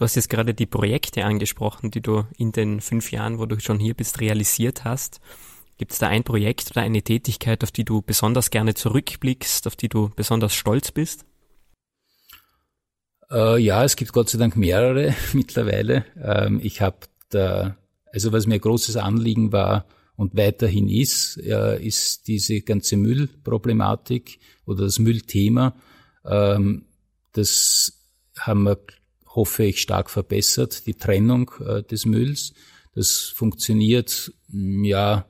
Du 0.01 0.05
hast 0.05 0.15
jetzt 0.15 0.31
gerade 0.31 0.55
die 0.55 0.65
Projekte 0.65 1.25
angesprochen, 1.25 1.91
die 1.91 2.01
du 2.01 2.25
in 2.36 2.51
den 2.51 2.81
fünf 2.81 3.12
Jahren, 3.12 3.38
wo 3.38 3.46
du 3.46 3.60
schon 3.60 3.77
hier 3.77 3.93
bist, 3.93 4.20
realisiert 4.20 4.84
hast. 4.84 5.22
Gibt 5.77 5.91
es 5.91 6.00
da 6.00 6.08
ein 6.08 6.24
Projekt 6.24 6.72
oder 6.72 6.81
eine 6.81 7.03
Tätigkeit, 7.03 7.63
auf 7.63 7.70
die 7.70 7.84
du 7.84 8.01
besonders 8.01 8.50
gerne 8.50 8.74
zurückblickst, 8.74 9.67
auf 9.67 9.75
die 9.75 9.89
du 9.89 10.10
besonders 10.15 10.55
stolz 10.55 10.91
bist? 10.91 11.24
Äh, 13.29 13.60
ja, 13.60 13.84
es 13.84 13.96
gibt 13.96 14.12
Gott 14.12 14.27
sei 14.27 14.39
Dank 14.39 14.55
mehrere 14.55 15.13
mittlerweile. 15.34 16.05
Ähm, 16.20 16.60
ich 16.63 16.81
habe 16.81 16.98
da, 17.29 17.77
also 18.12 18.31
was 18.31 18.48
mir 18.48 18.58
großes 18.58 18.98
Anliegen 18.98 19.51
war 19.51 19.86
und 20.15 20.36
weiterhin 20.36 20.89
ist, 20.89 21.38
äh, 21.38 21.79
ist 21.79 22.27
diese 22.27 22.62
ganze 22.62 22.98
Müllproblematik 22.98 24.39
oder 24.65 24.86
das 24.86 24.98
Müllthema. 24.98 25.75
Ähm, 26.25 26.88
das 27.34 28.01
haben 28.36 28.63
wir 28.63 28.79
hoffe 29.35 29.63
ich, 29.63 29.81
stark 29.81 30.09
verbessert, 30.09 30.85
die 30.85 30.93
Trennung 30.93 31.51
äh, 31.65 31.83
des 31.83 32.05
Mülls. 32.05 32.53
Das 32.93 33.31
funktioniert, 33.33 34.33
mm, 34.50 34.83
ja, 34.83 35.25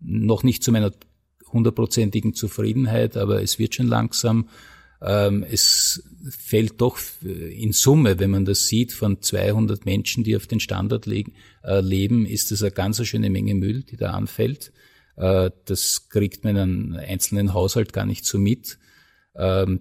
noch 0.00 0.42
nicht 0.42 0.62
zu 0.62 0.72
meiner 0.72 0.92
hundertprozentigen 1.52 2.34
Zufriedenheit, 2.34 3.16
aber 3.16 3.42
es 3.42 3.58
wird 3.58 3.74
schon 3.74 3.88
langsam. 3.88 4.48
Ähm, 5.02 5.44
es 5.48 6.02
fällt 6.28 6.80
doch 6.80 6.98
in 7.22 7.72
Summe, 7.72 8.18
wenn 8.18 8.30
man 8.30 8.44
das 8.44 8.66
sieht, 8.66 8.92
von 8.92 9.22
200 9.22 9.86
Menschen, 9.86 10.24
die 10.24 10.36
auf 10.36 10.46
den 10.46 10.60
Standard 10.60 11.06
le 11.06 11.24
äh, 11.64 11.80
leben, 11.80 12.26
ist 12.26 12.50
das 12.50 12.62
eine 12.62 12.72
ganz 12.72 13.04
schöne 13.06 13.30
Menge 13.30 13.54
Müll, 13.54 13.82
die 13.82 13.96
da 13.96 14.10
anfällt. 14.10 14.72
Äh, 15.16 15.50
das 15.64 16.08
kriegt 16.08 16.44
man 16.44 16.56
in 16.56 16.62
einem 16.62 16.92
einzelnen 16.94 17.54
Haushalt 17.54 17.92
gar 17.92 18.06
nicht 18.06 18.24
so 18.26 18.38
mit. 18.38 18.78
Ähm, 19.34 19.80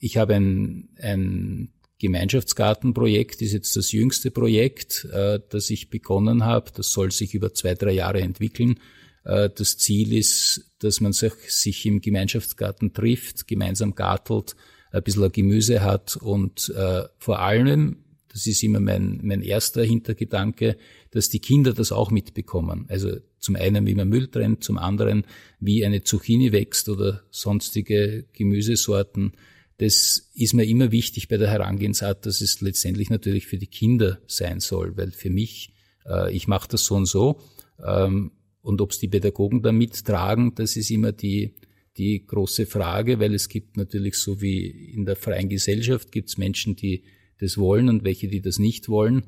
ich 0.00 0.18
habe 0.18 0.34
ein, 0.34 0.90
ein 1.00 1.72
Gemeinschaftsgartenprojekt 1.98 3.40
ist 3.40 3.52
jetzt 3.52 3.76
das 3.76 3.92
jüngste 3.92 4.30
Projekt, 4.30 5.06
äh, 5.12 5.40
das 5.48 5.70
ich 5.70 5.88
begonnen 5.88 6.44
habe. 6.44 6.70
Das 6.74 6.92
soll 6.92 7.10
sich 7.10 7.34
über 7.34 7.54
zwei, 7.54 7.74
drei 7.74 7.92
Jahre 7.92 8.20
entwickeln. 8.20 8.80
Äh, 9.24 9.50
das 9.54 9.78
Ziel 9.78 10.12
ist, 10.12 10.72
dass 10.78 11.00
man 11.00 11.12
sich, 11.12 11.32
sich 11.48 11.86
im 11.86 12.00
Gemeinschaftsgarten 12.00 12.92
trifft, 12.92 13.48
gemeinsam 13.48 13.94
gartelt, 13.94 14.56
ein 14.92 15.02
bisschen 15.02 15.32
Gemüse 15.32 15.82
hat 15.82 16.16
und 16.16 16.72
äh, 16.76 17.04
vor 17.18 17.40
allem, 17.40 18.04
das 18.28 18.46
ist 18.46 18.62
immer 18.62 18.80
mein, 18.80 19.20
mein 19.22 19.42
erster 19.42 19.82
Hintergedanke, 19.82 20.76
dass 21.10 21.28
die 21.30 21.40
Kinder 21.40 21.72
das 21.72 21.92
auch 21.92 22.10
mitbekommen. 22.10 22.84
Also 22.88 23.16
zum 23.38 23.56
einen, 23.56 23.86
wie 23.86 23.94
man 23.94 24.08
Müll 24.08 24.28
trennt, 24.28 24.62
zum 24.62 24.78
anderen, 24.78 25.24
wie 25.60 25.84
eine 25.84 26.02
Zucchini 26.02 26.52
wächst 26.52 26.88
oder 26.88 27.22
sonstige 27.30 28.26
Gemüsesorten 28.32 29.32
das 29.78 30.30
ist 30.34 30.54
mir 30.54 30.64
immer 30.64 30.90
wichtig 30.90 31.28
bei 31.28 31.36
der 31.36 31.50
Herangehensart, 31.50 32.24
dass 32.24 32.40
es 32.40 32.60
letztendlich 32.60 33.10
natürlich 33.10 33.46
für 33.46 33.58
die 33.58 33.66
Kinder 33.66 34.18
sein 34.26 34.60
soll, 34.60 34.96
weil 34.96 35.10
für 35.10 35.30
mich, 35.30 35.74
äh, 36.06 36.34
ich 36.34 36.48
mache 36.48 36.68
das 36.68 36.84
so 36.84 36.94
und 36.94 37.06
so, 37.06 37.40
ähm, 37.86 38.32
und 38.62 38.80
ob 38.80 38.90
es 38.90 38.98
die 38.98 39.08
Pädagogen 39.08 39.62
da 39.62 39.70
mittragen, 39.72 40.54
das 40.54 40.76
ist 40.76 40.90
immer 40.90 41.12
die, 41.12 41.54
die 41.98 42.26
große 42.26 42.66
Frage, 42.66 43.20
weil 43.20 43.34
es 43.34 43.48
gibt 43.48 43.76
natürlich 43.76 44.16
so 44.16 44.40
wie 44.40 44.66
in 44.66 45.04
der 45.04 45.16
freien 45.16 45.48
Gesellschaft 45.48 46.10
gibt 46.10 46.30
es 46.30 46.38
Menschen, 46.38 46.74
die 46.74 47.04
das 47.38 47.58
wollen 47.58 47.88
und 47.88 48.02
welche, 48.02 48.28
die 48.28 48.40
das 48.40 48.58
nicht 48.58 48.88
wollen. 48.88 49.24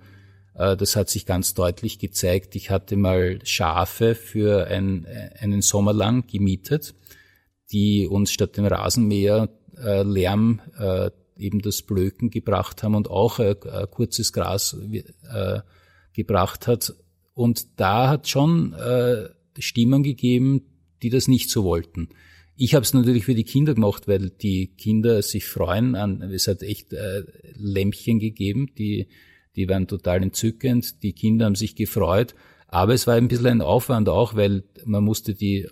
Äh, 0.54 0.76
das 0.76 0.96
hat 0.96 1.10
sich 1.10 1.26
ganz 1.26 1.54
deutlich 1.54 1.98
gezeigt. 1.98 2.56
Ich 2.56 2.70
hatte 2.70 2.96
mal 2.96 3.38
Schafe 3.44 4.14
für 4.14 4.66
ein, 4.66 5.06
einen 5.38 5.62
Sommer 5.62 5.92
lang 5.92 6.26
gemietet, 6.26 6.94
die 7.70 8.06
uns 8.06 8.32
statt 8.32 8.56
dem 8.56 8.64
Rasenmäher 8.64 9.50
äh, 9.82 10.02
Lärm 10.02 10.60
äh, 10.78 11.10
eben 11.36 11.60
das 11.60 11.82
Blöken 11.82 12.30
gebracht 12.30 12.82
haben 12.82 12.94
und 12.94 13.08
auch 13.10 13.38
äh, 13.38 13.54
kurzes 13.90 14.32
Gras 14.32 14.76
äh, 15.32 15.60
gebracht 16.12 16.66
hat. 16.66 16.94
Und 17.34 17.80
da 17.80 18.08
hat 18.08 18.28
schon 18.28 18.72
äh, 18.72 19.28
Stimmen 19.58 20.02
gegeben, 20.02 20.62
die 21.02 21.10
das 21.10 21.28
nicht 21.28 21.50
so 21.50 21.64
wollten. 21.64 22.08
Ich 22.56 22.74
habe 22.74 22.82
es 22.82 22.92
natürlich 22.92 23.24
für 23.24 23.36
die 23.36 23.44
Kinder 23.44 23.74
gemacht, 23.74 24.08
weil 24.08 24.30
die 24.30 24.68
Kinder 24.68 25.22
sich 25.22 25.46
freuen 25.46 25.94
an. 25.94 26.22
Es 26.22 26.48
hat 26.48 26.62
echt 26.62 26.92
äh, 26.92 27.22
Lämpchen 27.54 28.18
gegeben, 28.18 28.70
die 28.76 29.08
die 29.58 29.68
waren 29.68 29.88
total 29.88 30.22
entzückend. 30.22 31.02
Die 31.02 31.12
Kinder 31.12 31.46
haben 31.46 31.56
sich 31.56 31.74
gefreut, 31.74 32.36
aber 32.68 32.94
es 32.94 33.08
war 33.08 33.14
ein 33.14 33.26
bisschen 33.26 33.46
ein 33.46 33.60
Aufwand 33.60 34.08
auch, 34.08 34.36
weil 34.36 34.62
man 34.84 35.02
musste 35.02 35.34
die 35.34 35.66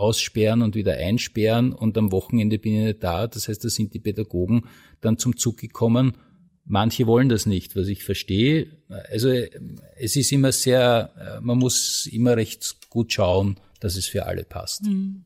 aussperren 0.00 0.62
und 0.62 0.74
wieder 0.74 0.94
einsperren 0.94 1.72
und 1.72 1.96
am 1.98 2.10
Wochenende 2.10 2.58
bin 2.58 2.74
ich 2.74 2.84
nicht 2.84 3.02
da. 3.02 3.26
Das 3.26 3.48
heißt, 3.48 3.64
da 3.64 3.68
sind 3.68 3.94
die 3.94 4.00
Pädagogen 4.00 4.62
dann 5.00 5.18
zum 5.18 5.36
Zug 5.36 5.58
gekommen. 5.58 6.16
Manche 6.64 7.06
wollen 7.06 7.28
das 7.28 7.46
nicht, 7.46 7.76
was 7.76 7.88
ich 7.88 8.04
verstehe. 8.04 8.78
Also 9.10 9.28
es 9.28 10.16
ist 10.16 10.32
immer 10.32 10.52
sehr, 10.52 11.40
man 11.42 11.58
muss 11.58 12.06
immer 12.06 12.36
recht 12.36 12.88
gut 12.90 13.12
schauen, 13.12 13.58
dass 13.80 13.96
es 13.96 14.06
für 14.06 14.26
alle 14.26 14.44
passt. 14.44 14.86
Hm. 14.86 15.24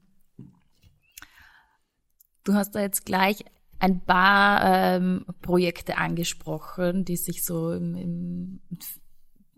Du 2.44 2.54
hast 2.54 2.74
da 2.74 2.80
jetzt 2.80 3.06
gleich 3.06 3.44
ein 3.78 4.00
paar 4.00 4.96
ähm, 4.96 5.26
Projekte 5.42 5.98
angesprochen, 5.98 7.04
die 7.04 7.16
sich 7.16 7.44
so 7.44 7.72
im, 7.72 7.94
im 7.96 8.60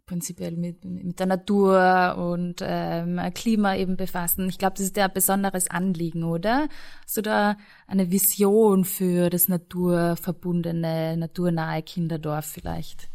prinzipiell 0.06 0.56
mit, 0.56 0.84
mit 0.84 1.18
der 1.18 1.26
Natur 1.26 2.16
und 2.16 2.60
ähm, 2.62 3.20
Klima 3.34 3.76
eben 3.76 3.96
befassen. 3.96 4.48
Ich 4.48 4.58
glaube, 4.58 4.74
das 4.76 4.86
ist 4.86 4.96
ja 4.96 5.06
ein 5.06 5.12
besonderes 5.12 5.68
Anliegen, 5.68 6.22
oder? 6.22 6.68
Du 7.14 7.22
da 7.22 7.56
eine 7.86 8.10
Vision 8.10 8.84
für 8.84 9.30
das 9.30 9.48
naturverbundene, 9.48 11.16
naturnahe 11.16 11.82
Kinderdorf 11.82 12.46
vielleicht? 12.46 13.08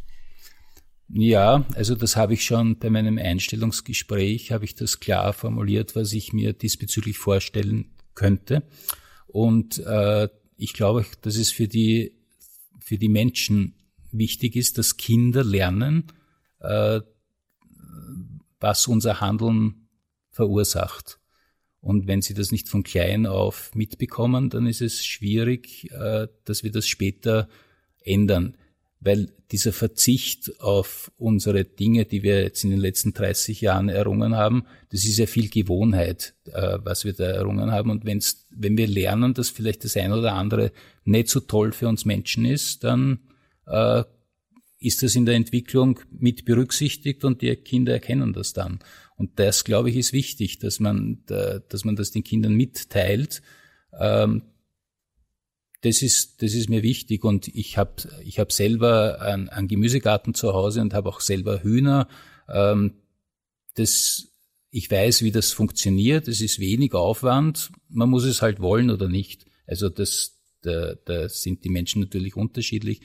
Ja, 1.14 1.66
also 1.76 1.96
das 1.96 2.16
habe 2.16 2.34
ich 2.34 2.44
schon 2.46 2.78
bei 2.78 2.90
meinem 2.90 3.18
Einstellungsgespräch, 3.18 4.52
habe 4.52 4.66
ich 4.66 4.76
das 4.76 5.00
klar 5.00 5.34
formuliert, 5.34 5.96
was 5.96 6.14
ich 6.14 6.32
mir 6.32 6.54
diesbezüglich 6.54 7.18
vorstellen 7.18 7.92
könnte. 8.16 8.64
Und 9.28 9.80
äh, 9.80 10.30
ich 10.58 10.74
glaube, 10.74 11.06
dass 11.22 11.36
es 11.36 11.52
für 11.52 11.68
die, 11.68 12.18
für 12.80 12.98
die 12.98 13.10
Menschen 13.10 13.76
wichtig 14.12 14.56
ist, 14.56 14.78
dass 14.78 14.98
Kinder 14.98 15.44
lernen, 15.44 16.08
was 18.60 18.88
unser 18.88 19.20
Handeln 19.22 19.88
verursacht. 20.30 21.20
Und 21.80 22.08
wenn 22.08 22.22
sie 22.22 22.36
das 22.36 22.52
nicht 22.52 22.70
von 22.70 22.84
klein 22.84 23.26
auf 23.26 23.74
mitbekommen, 23.74 24.50
dann 24.50 24.68
ist 24.68 24.82
es 24.82 25.04
schwierig, 25.04 25.92
äh, 25.92 26.28
dass 26.46 26.64
wir 26.64 26.72
das 26.72 26.88
später 26.88 27.50
ändern 28.04 28.56
weil 29.02 29.30
dieser 29.52 29.74
Verzicht 29.74 30.62
auf 30.62 31.12
unsere 31.18 31.66
Dinge, 31.66 32.06
die 32.06 32.24
wir 32.24 32.44
jetzt 32.44 32.64
in 32.64 32.70
den 32.70 32.80
letzten 32.80 33.14
30 33.14 33.60
Jahren 33.60 33.90
errungen 33.90 34.36
haben, 34.36 34.64
das 34.90 35.04
ist 35.04 35.18
ja 35.18 35.26
viel 35.26 35.50
Gewohnheit, 35.50 36.36
äh, 36.46 36.78
was 36.84 37.04
wir 37.04 37.14
da 37.14 37.26
errungen 37.26 37.72
haben. 37.72 37.90
Und 37.90 38.06
wenn's, 38.06 38.46
wenn 38.52 38.78
wir 38.78 38.88
lernen, 38.88 39.34
dass 39.34 39.50
vielleicht 39.50 39.84
das 39.84 39.98
eine 39.98 40.18
oder 40.18 40.34
andere 40.34 40.72
nicht 41.04 41.30
so 41.30 41.40
toll 41.40 41.74
für 41.74 41.88
uns 41.88 42.06
Menschen 42.06 42.46
ist, 42.46 42.84
dann 42.84 43.20
äh, 43.66 44.04
ist 44.82 45.04
das 45.04 45.16
in 45.16 45.26
der 45.26 45.36
Entwicklung 45.36 46.00
mit 46.10 46.44
berücksichtigt 46.44 47.24
und 47.24 47.42
die 47.42 47.56
Kinder 47.56 47.94
erkennen 47.94 48.34
das 48.34 48.52
dann. 48.52 48.80
Und 49.16 49.40
das, 49.40 49.64
glaube 49.64 49.92
ich, 49.92 49.96
ist 49.96 50.12
wichtig, 50.12 50.58
dass 50.58 50.80
man, 50.80 51.24
dass 51.28 51.86
man 51.86 51.96
das 51.96 52.12
den 52.12 52.24
Kindern 52.24 52.54
mitteilt, 52.54 53.44
ähm, 53.98 54.42
das 55.82 56.02
ist, 56.02 56.44
das 56.44 56.54
ist 56.54 56.70
mir 56.70 56.84
wichtig 56.84 57.24
und 57.24 57.48
ich 57.48 57.78
habe 57.78 58.04
ich 58.24 58.40
hab 58.40 58.52
selber 58.52 59.20
einen, 59.22 59.50
einen 59.50 59.68
Gemüsegarten 59.68 60.34
zu 60.34 60.54
Hause 60.54 60.82
und 60.82 60.94
habe 60.94 61.10
auch 61.10 61.22
selber 61.22 61.64
Hühner. 61.64 62.08
Ähm, 62.48 62.94
das, 63.76 64.28
ich 64.70 64.90
weiß, 64.90 65.24
wie 65.24 65.32
das 65.32 65.52
funktioniert. 65.52 66.28
Es 66.28 66.40
ist 66.40 66.60
wenig 66.60 66.94
Aufwand. 66.94 67.72
Man 67.90 68.10
muss 68.10 68.26
es 68.26 68.44
halt 68.44 68.60
wollen 68.60 68.92
oder 68.92 69.08
nicht. 69.08 69.46
Also 69.66 69.90
das, 69.90 70.40
da, 70.62 70.94
da 71.06 71.30
sind 71.30 71.64
die 71.64 71.70
Menschen 71.70 72.02
natürlich 72.02 72.36
unterschiedlich. 72.36 73.02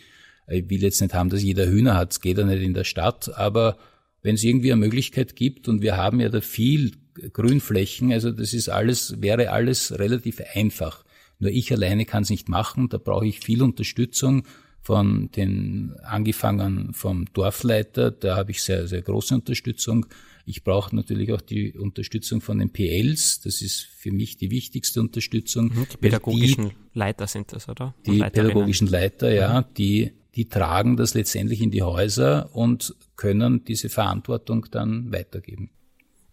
Ich 0.49 0.69
will 0.71 0.83
jetzt 0.83 1.01
nicht 1.01 1.15
haben, 1.15 1.31
dass 1.31 1.43
jeder 1.43 1.67
Hühner 1.67 1.97
hat. 1.97 2.13
Es 2.13 2.21
geht 2.21 2.39
ja 2.39 2.45
nicht 2.45 2.63
in 2.63 2.75
der 2.75 2.85
Stadt. 2.85 3.37
Aber 3.37 3.77
wenn 4.23 4.37
es 4.37 4.45
irgendwie 4.45 4.73
eine 4.73 4.81
Möglichkeit 4.81 5.37
gibt 5.37 5.69
und 5.69 5.83
wir 5.83 5.97
haben 5.97 6.21
ja 6.21 6.29
da 6.29 6.41
viel 6.41 6.93
Grünflächen, 7.33 8.13
also 8.13 8.31
das 8.31 8.53
ist 8.53 8.69
alles, 8.69 9.21
wäre 9.21 9.51
alles 9.51 9.99
relativ 9.99 10.41
einfach. 10.55 11.05
Nur 11.39 11.51
ich 11.51 11.73
alleine 11.73 12.05
kann 12.05 12.23
es 12.23 12.31
nicht 12.31 12.49
machen. 12.49 12.89
Da 12.89 12.99
brauche 12.99 13.27
ich 13.27 13.41
viel 13.41 13.63
Unterstützung 13.63 14.45
von 14.81 15.31
den 15.33 15.95
angefangen 16.05 16.95
vom 16.95 17.27
Dorfleiter. 17.33 18.13
Da 18.13 18.37
habe 18.37 18.53
ich 18.53 18.63
sehr, 18.63 18.87
sehr 18.87 19.03
große 19.03 19.35
Unterstützung. 19.35 20.07
Ich 20.45 20.63
brauche 20.63 20.95
natürlich 20.95 21.33
auch 21.33 21.41
die 21.41 21.73
Unterstützung 21.73 22.41
von 22.41 22.61
den 22.61 22.71
PLs. 22.71 23.41
Das 23.41 23.63
ist 23.63 23.81
für 23.81 24.13
mich 24.13 24.37
die 24.37 24.53
wichtigste 24.53 25.01
Unterstützung. 25.01 25.73
Mhm, 25.75 25.87
die 25.93 25.97
pädagogischen 25.97 26.69
die, 26.69 26.99
Leiter 26.99 27.27
sind 27.27 27.53
das, 27.53 27.69
oder? 27.69 27.97
Und 28.07 28.15
die 28.15 28.21
pädagogischen 28.21 28.87
Leiter, 28.87 29.33
ja, 29.33 29.63
die, 29.63 30.13
die 30.37 30.49
tragen 30.49 30.97
das 30.97 31.15
letztendlich 31.15 31.63
in 31.63 31.71
die 31.71 31.83
Häuser 31.83 32.55
und 32.55 32.95
können 33.17 33.65
diese 33.65 33.89
Verantwortung 33.89 34.67
dann 34.71 35.11
weitergeben. 35.11 35.71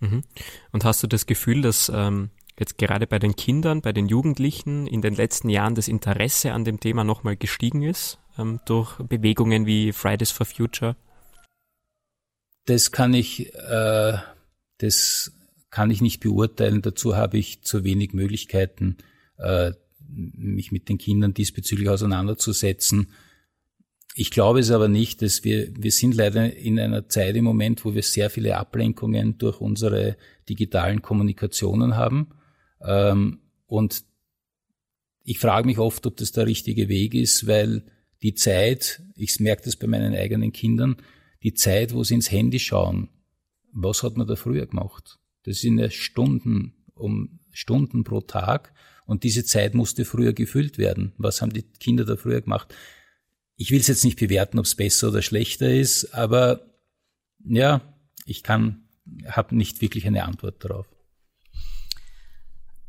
Mhm. 0.01 0.23
Und 0.71 0.83
hast 0.83 1.01
du 1.01 1.07
das 1.07 1.25
Gefühl, 1.25 1.61
dass 1.61 1.89
ähm, 1.93 2.29
jetzt 2.59 2.77
gerade 2.77 3.07
bei 3.07 3.17
den 3.17 3.37
Kindern, 3.37 3.81
bei 3.81 3.93
den 3.93 4.07
Jugendlichen 4.07 4.87
in 4.87 5.01
den 5.01 5.15
letzten 5.15 5.49
Jahren 5.49 5.73
das 5.73 5.87
Interesse 5.87 6.51
an 6.51 6.65
dem 6.65 6.81
Thema 6.81 7.05
nochmal 7.05 7.37
gestiegen 7.37 7.81
ist 7.81 8.19
ähm, 8.37 8.59
durch 8.65 8.97
Bewegungen 8.97 9.65
wie 9.65 9.93
Fridays 9.93 10.31
for 10.31 10.45
Future? 10.45 10.97
Das 12.65 12.91
kann 12.91 13.13
ich, 13.13 13.53
äh, 13.55 14.17
das 14.79 15.31
kann 15.69 15.91
ich 15.91 16.01
nicht 16.01 16.19
beurteilen. 16.19 16.81
Dazu 16.81 17.15
habe 17.15 17.37
ich 17.37 17.61
zu 17.61 17.85
wenig 17.85 18.11
Möglichkeiten, 18.11 18.97
äh, 19.37 19.71
mich 20.09 20.73
mit 20.73 20.89
den 20.89 20.97
Kindern 20.97 21.33
diesbezüglich 21.33 21.87
auseinanderzusetzen. 21.87 23.07
Ich 24.15 24.29
glaube 24.29 24.59
es 24.59 24.69
aber 24.69 24.87
nicht, 24.87 25.21
dass 25.21 25.43
wir, 25.43 25.73
wir 25.75 25.91
sind 25.91 26.15
leider 26.15 26.55
in 26.55 26.79
einer 26.79 27.09
Zeit 27.09 27.35
im 27.35 27.45
Moment, 27.45 27.83
wo 27.83 27.95
wir 27.95 28.03
sehr 28.03 28.29
viele 28.29 28.57
Ablenkungen 28.57 29.37
durch 29.39 29.59
unsere 29.59 30.17
digitalen 30.47 31.01
Kommunikationen 31.01 31.95
haben. 31.95 32.29
Ähm, 32.81 33.39
und 33.65 34.03
ich 35.23 35.39
frage 35.39 35.65
mich 35.65 35.79
oft, 35.79 36.05
ob 36.05 36.17
das 36.17 36.31
der 36.31 36.45
richtige 36.45 36.89
Weg 36.89 37.15
ist, 37.15 37.47
weil 37.47 37.83
die 38.21 38.35
Zeit, 38.35 39.01
ich 39.15 39.39
merke 39.39 39.63
das 39.63 39.77
bei 39.77 39.87
meinen 39.87 40.13
eigenen 40.13 40.51
Kindern, 40.51 40.97
die 41.41 41.53
Zeit, 41.53 41.93
wo 41.93 42.03
sie 42.03 42.15
ins 42.15 42.31
Handy 42.31 42.59
schauen, 42.59 43.09
was 43.71 44.03
hat 44.03 44.15
man 44.15 44.27
da 44.27 44.35
früher 44.35 44.67
gemacht? 44.67 45.19
Das 45.43 45.59
sind 45.59 45.79
ja 45.79 45.89
Stunden 45.89 46.73
um 46.93 47.39
Stunden 47.51 48.03
pro 48.03 48.21
Tag 48.21 48.73
und 49.05 49.23
diese 49.23 49.43
Zeit 49.43 49.73
musste 49.73 50.05
früher 50.05 50.33
gefüllt 50.33 50.77
werden. 50.77 51.13
Was 51.17 51.41
haben 51.41 51.53
die 51.53 51.63
Kinder 51.63 52.05
da 52.05 52.15
früher 52.15 52.41
gemacht? 52.41 52.73
Ich 53.55 53.71
will 53.71 53.79
es 53.79 53.87
jetzt 53.87 54.03
nicht 54.03 54.19
bewerten, 54.19 54.59
ob 54.59 54.65
es 54.65 54.75
besser 54.75 55.09
oder 55.09 55.21
schlechter 55.21 55.71
ist, 55.71 56.13
aber 56.13 56.61
ja, 57.45 57.81
ich 58.25 58.43
kann, 58.43 58.87
habe 59.27 59.55
nicht 59.55 59.81
wirklich 59.81 60.07
eine 60.07 60.23
Antwort 60.25 60.63
darauf. 60.63 60.87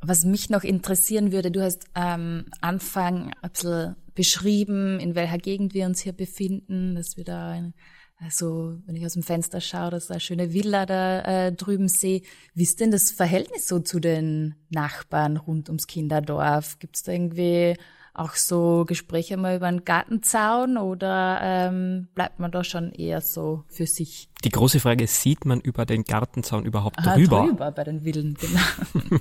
Was 0.01 0.25
mich 0.25 0.51
noch 0.51 0.65
interessieren 0.65 1.33
würde, 1.33 1.51
du 1.51 1.63
hast 1.63 1.85
am 1.95 2.21
ähm, 2.21 2.45
Anfang 2.61 3.33
ein 3.41 3.51
bisschen 3.51 3.97
beschrieben, 4.15 5.01
in 5.01 5.15
welcher 5.15 5.39
Gegend 5.39 5.75
wir 5.75 5.87
uns 5.87 6.01
hier 6.01 6.13
befinden, 6.13 6.95
dass 6.95 7.17
wir 7.17 7.25
da, 7.25 7.51
ein, 7.51 7.75
also 8.19 8.79
wenn 8.87 8.97
ich 8.97 9.07
aus 9.07 9.15
dem 9.15 9.23
Fenster 9.23 9.61
schaue, 9.61 9.91
dass 9.91 10.07
da 10.07 10.15
eine 10.15 10.21
schöne 10.21 10.53
Villa 10.53 10.87
da 10.87 11.47
äh, 11.47 11.53
drüben 11.53 11.89
sehe. 11.89 12.23
Wie 12.55 12.63
ist 12.63 12.81
denn 12.81 12.91
das 12.91 13.11
Verhältnis 13.11 13.67
so 13.67 13.81
zu 13.81 13.99
den 13.99 14.55
Nachbarn 14.69 15.37
rund 15.37 15.69
ums 15.69 15.87
Kinderdorf? 15.87 16.79
Gibt 16.79 16.97
es 16.97 17.03
da 17.03 17.13
irgendwie 17.13 17.75
auch 18.15 18.35
so 18.37 18.85
Gespräche 18.87 19.37
mal 19.37 19.57
über 19.57 19.67
einen 19.67 19.85
Gartenzaun 19.85 20.77
oder 20.77 21.41
ähm, 21.43 22.09
bleibt 22.15 22.39
man 22.39 22.53
da 22.53 22.65
schon 22.65 22.93
eher 22.93 23.21
so 23.21 23.65
für 23.69 23.87
sich? 23.87 24.29
Die 24.45 24.51
große 24.51 24.81
Frage 24.81 25.05
ist, 25.05 25.21
sieht 25.21 25.45
man 25.45 25.61
über 25.61 25.85
den 25.85 26.05
Gartenzaun 26.05 26.65
überhaupt 26.65 26.99
Aha, 27.01 27.17
drüber? 27.17 27.47
drüber 27.47 27.71
bei 27.73 27.85
den 27.85 28.03
Villen, 28.03 28.35
genau. 28.35 29.21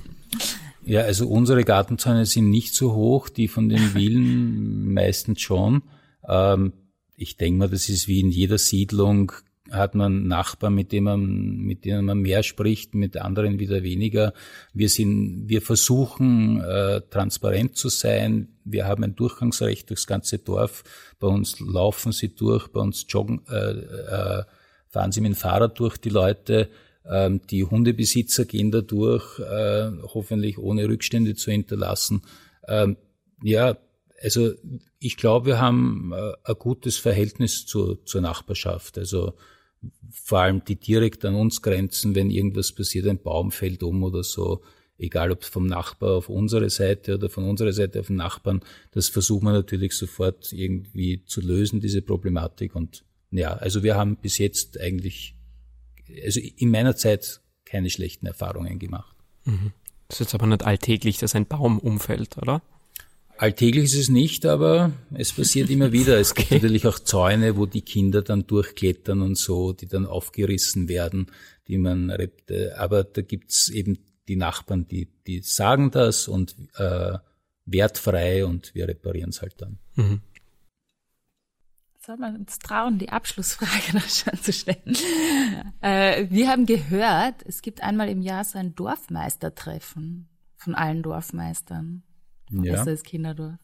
Ja, 0.86 1.00
also 1.00 1.28
unsere 1.28 1.64
Gartenzäune 1.64 2.26
sind 2.26 2.50
nicht 2.50 2.74
so 2.74 2.94
hoch, 2.94 3.28
die 3.28 3.48
von 3.48 3.68
den 3.68 3.78
Villen 3.78 4.92
meistens 4.92 5.40
schon. 5.40 5.82
Ähm, 6.28 6.74
ich 7.16 7.36
denke 7.36 7.58
mal, 7.58 7.68
das 7.68 7.88
ist 7.88 8.06
wie 8.06 8.20
in 8.20 8.30
jeder 8.30 8.58
Siedlung, 8.58 9.32
hat 9.74 9.94
man 9.94 10.26
Nachbarn, 10.26 10.74
mit 10.74 10.92
denen 10.92 11.04
man, 11.04 11.56
mit 11.56 11.84
denen 11.84 12.04
man 12.04 12.18
mehr 12.18 12.42
spricht, 12.42 12.94
mit 12.94 13.16
anderen 13.16 13.58
wieder 13.58 13.82
weniger. 13.82 14.32
Wir 14.72 14.88
sind, 14.88 15.48
wir 15.48 15.62
versuchen, 15.62 16.60
äh, 16.60 17.00
transparent 17.10 17.76
zu 17.76 17.88
sein. 17.88 18.48
Wir 18.64 18.86
haben 18.86 19.04
ein 19.04 19.14
Durchgangsrecht 19.14 19.90
durchs 19.90 20.06
ganze 20.06 20.38
Dorf. 20.38 20.84
Bei 21.18 21.28
uns 21.28 21.60
laufen 21.60 22.12
sie 22.12 22.34
durch, 22.34 22.68
bei 22.68 22.80
uns 22.80 23.06
joggen, 23.08 23.42
äh, 23.48 23.70
äh, 23.70 24.44
fahren 24.88 25.12
sie 25.12 25.20
mit 25.20 25.32
dem 25.32 25.36
Fahrrad 25.36 25.78
durch 25.78 25.96
die 25.98 26.10
Leute. 26.10 26.68
Ähm, 27.06 27.40
die 27.50 27.64
Hundebesitzer 27.64 28.44
gehen 28.44 28.70
da 28.70 28.80
durch, 28.80 29.38
äh, 29.38 29.90
hoffentlich 30.02 30.58
ohne 30.58 30.88
Rückstände 30.88 31.34
zu 31.34 31.50
hinterlassen. 31.50 32.22
Ähm, 32.66 32.96
ja, 33.42 33.76
also 34.22 34.52
ich 34.98 35.18
glaube, 35.18 35.46
wir 35.46 35.60
haben 35.60 36.12
äh, 36.14 36.32
ein 36.44 36.54
gutes 36.58 36.96
Verhältnis 36.96 37.66
zur, 37.66 38.04
zur 38.06 38.22
Nachbarschaft. 38.22 38.96
Also 38.96 39.34
vor 40.10 40.40
allem 40.40 40.64
die 40.64 40.76
direkt 40.76 41.24
an 41.24 41.34
uns 41.34 41.62
grenzen, 41.62 42.14
wenn 42.14 42.30
irgendwas 42.30 42.72
passiert, 42.72 43.06
ein 43.06 43.22
Baum 43.22 43.50
fällt 43.50 43.82
um 43.82 44.02
oder 44.02 44.22
so, 44.22 44.62
egal 44.98 45.32
ob 45.32 45.44
vom 45.44 45.66
Nachbar 45.66 46.12
auf 46.12 46.28
unsere 46.28 46.70
Seite 46.70 47.14
oder 47.14 47.28
von 47.28 47.44
unserer 47.44 47.72
Seite 47.72 48.00
auf 48.00 48.06
den 48.06 48.16
Nachbarn, 48.16 48.62
das 48.92 49.08
versuchen 49.08 49.44
wir 49.44 49.52
natürlich 49.52 49.92
sofort 49.92 50.52
irgendwie 50.52 51.24
zu 51.24 51.40
lösen, 51.40 51.80
diese 51.80 52.02
Problematik. 52.02 52.74
Und 52.74 53.04
ja, 53.30 53.54
also 53.54 53.82
wir 53.82 53.96
haben 53.96 54.16
bis 54.16 54.38
jetzt 54.38 54.80
eigentlich 54.80 55.34
also 56.24 56.40
in 56.40 56.70
meiner 56.70 56.96
Zeit 56.96 57.40
keine 57.64 57.90
schlechten 57.90 58.26
Erfahrungen 58.26 58.78
gemacht. 58.78 59.16
Mhm. 59.44 59.72
Das 60.08 60.20
ist 60.20 60.26
jetzt 60.26 60.34
aber 60.34 60.46
nicht 60.46 60.64
alltäglich, 60.64 61.18
dass 61.18 61.34
ein 61.34 61.46
Baum 61.46 61.78
umfällt, 61.78 62.36
oder? 62.38 62.62
Alltäglich 63.36 63.84
ist 63.84 63.94
es 63.94 64.08
nicht, 64.08 64.46
aber 64.46 64.92
es 65.12 65.32
passiert 65.32 65.68
immer 65.68 65.92
wieder. 65.92 66.18
Es 66.18 66.34
gibt 66.34 66.52
natürlich 66.52 66.86
auch 66.86 66.98
Zäune, 66.98 67.56
wo 67.56 67.66
die 67.66 67.82
Kinder 67.82 68.22
dann 68.22 68.46
durchklettern 68.46 69.22
und 69.22 69.36
so, 69.36 69.72
die 69.72 69.86
dann 69.86 70.06
aufgerissen 70.06 70.88
werden, 70.88 71.26
die 71.66 71.78
man, 71.78 72.12
aber 72.76 73.04
da 73.04 73.22
gibt's 73.22 73.68
eben 73.68 73.98
die 74.28 74.36
Nachbarn, 74.36 74.86
die, 74.86 75.08
die 75.26 75.40
sagen 75.40 75.90
das 75.90 76.28
und 76.28 76.54
äh, 76.76 77.18
wertfrei 77.66 78.44
und 78.46 78.74
wir 78.74 78.88
reparieren 78.88 79.30
es 79.30 79.42
halt 79.42 79.60
dann. 79.60 79.78
Mhm 79.96 80.20
soll 82.04 82.16
man 82.18 82.36
uns 82.36 82.58
trauen, 82.58 82.98
die 82.98 83.08
Abschlussfrage 83.08 83.92
noch 83.94 84.08
schon 84.08 84.36
zu 84.40 84.52
stellen. 84.52 84.96
Äh, 85.80 86.26
wir 86.30 86.48
haben 86.48 86.66
gehört, 86.66 87.36
es 87.46 87.62
gibt 87.62 87.82
einmal 87.82 88.08
im 88.08 88.20
Jahr 88.20 88.44
so 88.44 88.58
ein 88.58 88.74
Dorfmeistertreffen 88.74 90.28
von 90.56 90.74
allen 90.74 91.02
Dorfmeistern. 91.02 92.02
Ja. 92.62 92.84
Das 92.84 93.02
Kinderdorf. 93.02 93.58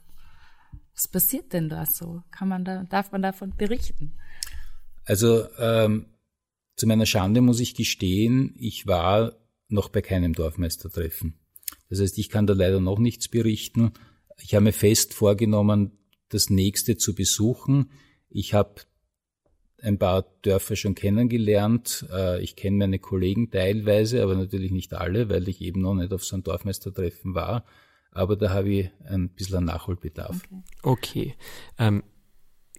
Was 0.94 1.09
passiert 1.09 1.53
denn 1.53 1.68
da 1.68 1.87
so? 1.87 2.22
Kann 2.31 2.48
man 2.48 2.64
da, 2.64 2.85
darf 2.85 3.12
man 3.12 3.22
davon 3.22 3.55
berichten? 3.57 4.12
Also 5.05 5.46
ähm, 5.59 6.07
zu 6.76 6.87
meiner 6.87 7.07
Schande 7.07 7.40
muss 7.40 7.61
ich 7.61 7.74
gestehen, 7.74 8.55
ich 8.59 8.87
war 8.87 9.35
noch 9.68 9.88
bei 9.88 10.03
keinem 10.03 10.35
Dorfmeistertreffen. 10.35 11.38
Das 11.88 12.00
heißt, 12.00 12.18
ich 12.18 12.29
kann 12.29 12.46
da 12.46 12.55
leider 12.55 12.81
noch 12.81 12.98
nichts 12.98 13.29
berichten. 13.29 13.92
Ich 14.40 14.55
habe 14.55 14.64
mir 14.64 14.72
fest 14.72 15.14
vorgenommen, 15.14 15.92
das 16.29 16.50
nächste 16.50 16.96
zu 16.96 17.14
besuchen. 17.14 17.90
Ich 18.29 18.55
habe 18.55 18.83
ein 19.83 19.98
paar 19.98 20.26
Dörfer 20.42 20.76
schon 20.76 20.94
kennengelernt. 20.94 22.07
Äh, 22.12 22.42
ich 22.42 22.57
kenne 22.57 22.76
meine 22.76 22.98
Kollegen 22.98 23.50
teilweise, 23.50 24.22
aber 24.22 24.35
natürlich 24.35 24.70
nicht 24.70 24.92
alle, 24.92 25.29
weil 25.29 25.48
ich 25.48 25.61
eben 25.61 25.81
noch 25.81 25.94
nicht 25.94 26.12
auf 26.12 26.24
so 26.24 26.37
einem 26.37 26.44
Dorfmeistertreffen 26.44 27.35
war. 27.35 27.64
Aber 28.12 28.37
da 28.37 28.51
habe 28.51 28.70
ich 28.70 28.90
ein 29.05 29.29
bisschen 29.29 29.64
Nachholbedarf. 29.64 30.40
Okay. 30.83 31.35
okay. 31.35 31.35
Ähm, 31.79 32.03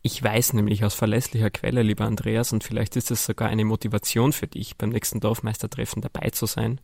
ich 0.03 0.21
weiß 0.21 0.53
nämlich 0.53 0.83
aus 0.83 0.95
verlässlicher 0.95 1.51
Quelle, 1.51 1.83
lieber 1.83 2.05
Andreas, 2.05 2.53
und 2.53 2.63
vielleicht 2.63 2.95
ist 2.95 3.11
es 3.11 3.25
sogar 3.25 3.49
eine 3.49 3.65
Motivation 3.65 4.33
für 4.33 4.47
dich, 4.47 4.75
beim 4.77 4.89
nächsten 4.89 5.19
Dorfmeistertreffen 5.19 6.01
dabei 6.01 6.31
zu 6.31 6.47
sein, 6.47 6.81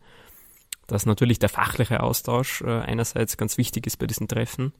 dass 0.85 1.05
natürlich 1.05 1.39
der 1.39 1.49
fachliche 1.49 2.03
Austausch 2.03 2.61
äh, 2.61 2.67
einerseits 2.67 3.35
ganz 3.37 3.57
wichtig 3.57 3.87
ist 3.87 3.97
bei 3.97 4.05
diesen 4.05 4.27
Treffen, 4.27 4.71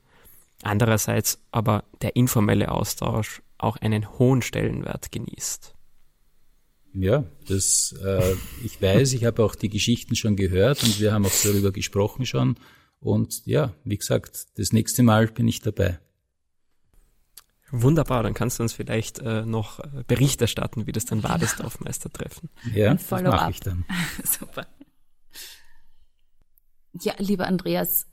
andererseits 0.61 1.41
aber 1.51 1.83
der 2.01 2.15
informelle 2.15 2.71
Austausch 2.71 3.41
auch 3.57 3.77
einen 3.77 4.19
hohen 4.19 4.43
Stellenwert 4.43 5.11
genießt. 5.11 5.73
Ja, 6.93 7.25
das, 7.47 7.95
äh, 8.03 8.35
ich 8.63 8.81
weiß, 8.81 9.13
ich 9.13 9.25
habe 9.25 9.43
auch 9.43 9.55
die 9.55 9.69
Geschichten 9.69 10.15
schon 10.15 10.35
gehört 10.35 10.83
und 10.83 10.99
wir 10.99 11.11
haben 11.11 11.25
auch 11.25 11.43
darüber 11.43 11.71
gesprochen 11.71 12.25
schon. 12.25 12.55
Und 12.99 13.45
ja, 13.45 13.73
wie 13.83 13.97
gesagt, 13.97 14.47
das 14.57 14.73
nächste 14.73 15.03
Mal 15.03 15.27
bin 15.27 15.47
ich 15.47 15.61
dabei. 15.61 15.99
Wunderbar, 17.69 18.23
dann 18.23 18.33
kannst 18.33 18.59
du 18.59 18.63
uns 18.63 18.73
vielleicht 18.73 19.19
äh, 19.19 19.45
noch 19.45 19.79
äh, 19.79 20.03
Bericht 20.07 20.41
erstatten, 20.41 20.87
wie 20.87 20.93
das 20.93 21.05
dann 21.05 21.21
war, 21.21 21.37
das 21.37 21.57
Dorfmeistertreffen. 21.57 22.49
Ja, 22.73 22.93
das 22.93 23.11
mache 23.11 23.51
ich 23.51 23.59
dann. 23.59 23.85
Super. 24.23 24.65
Ja, 26.93 27.13
lieber 27.17 27.45
Andreas, 27.45 28.07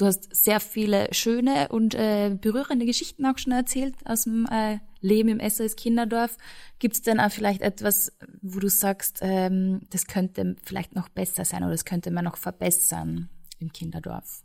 Du 0.00 0.06
hast 0.06 0.34
sehr 0.34 0.60
viele 0.60 1.12
schöne 1.12 1.68
und 1.68 1.94
äh, 1.94 2.34
berührende 2.40 2.86
Geschichten 2.86 3.26
auch 3.26 3.36
schon 3.36 3.52
erzählt 3.52 3.94
aus 4.06 4.24
dem 4.24 4.46
äh, 4.50 4.78
Leben 5.02 5.28
im 5.28 5.46
SOS 5.46 5.76
Kinderdorf. 5.76 6.38
Gibt 6.78 6.94
es 6.94 7.02
denn 7.02 7.20
auch 7.20 7.30
vielleicht 7.30 7.60
etwas, 7.60 8.10
wo 8.40 8.60
du 8.60 8.70
sagst, 8.70 9.18
ähm, 9.20 9.82
das 9.90 10.06
könnte 10.06 10.56
vielleicht 10.62 10.94
noch 10.94 11.10
besser 11.10 11.44
sein 11.44 11.64
oder 11.64 11.72
das 11.72 11.84
könnte 11.84 12.10
man 12.10 12.24
noch 12.24 12.38
verbessern 12.38 13.28
im 13.60 13.72
Kinderdorf? 13.72 14.42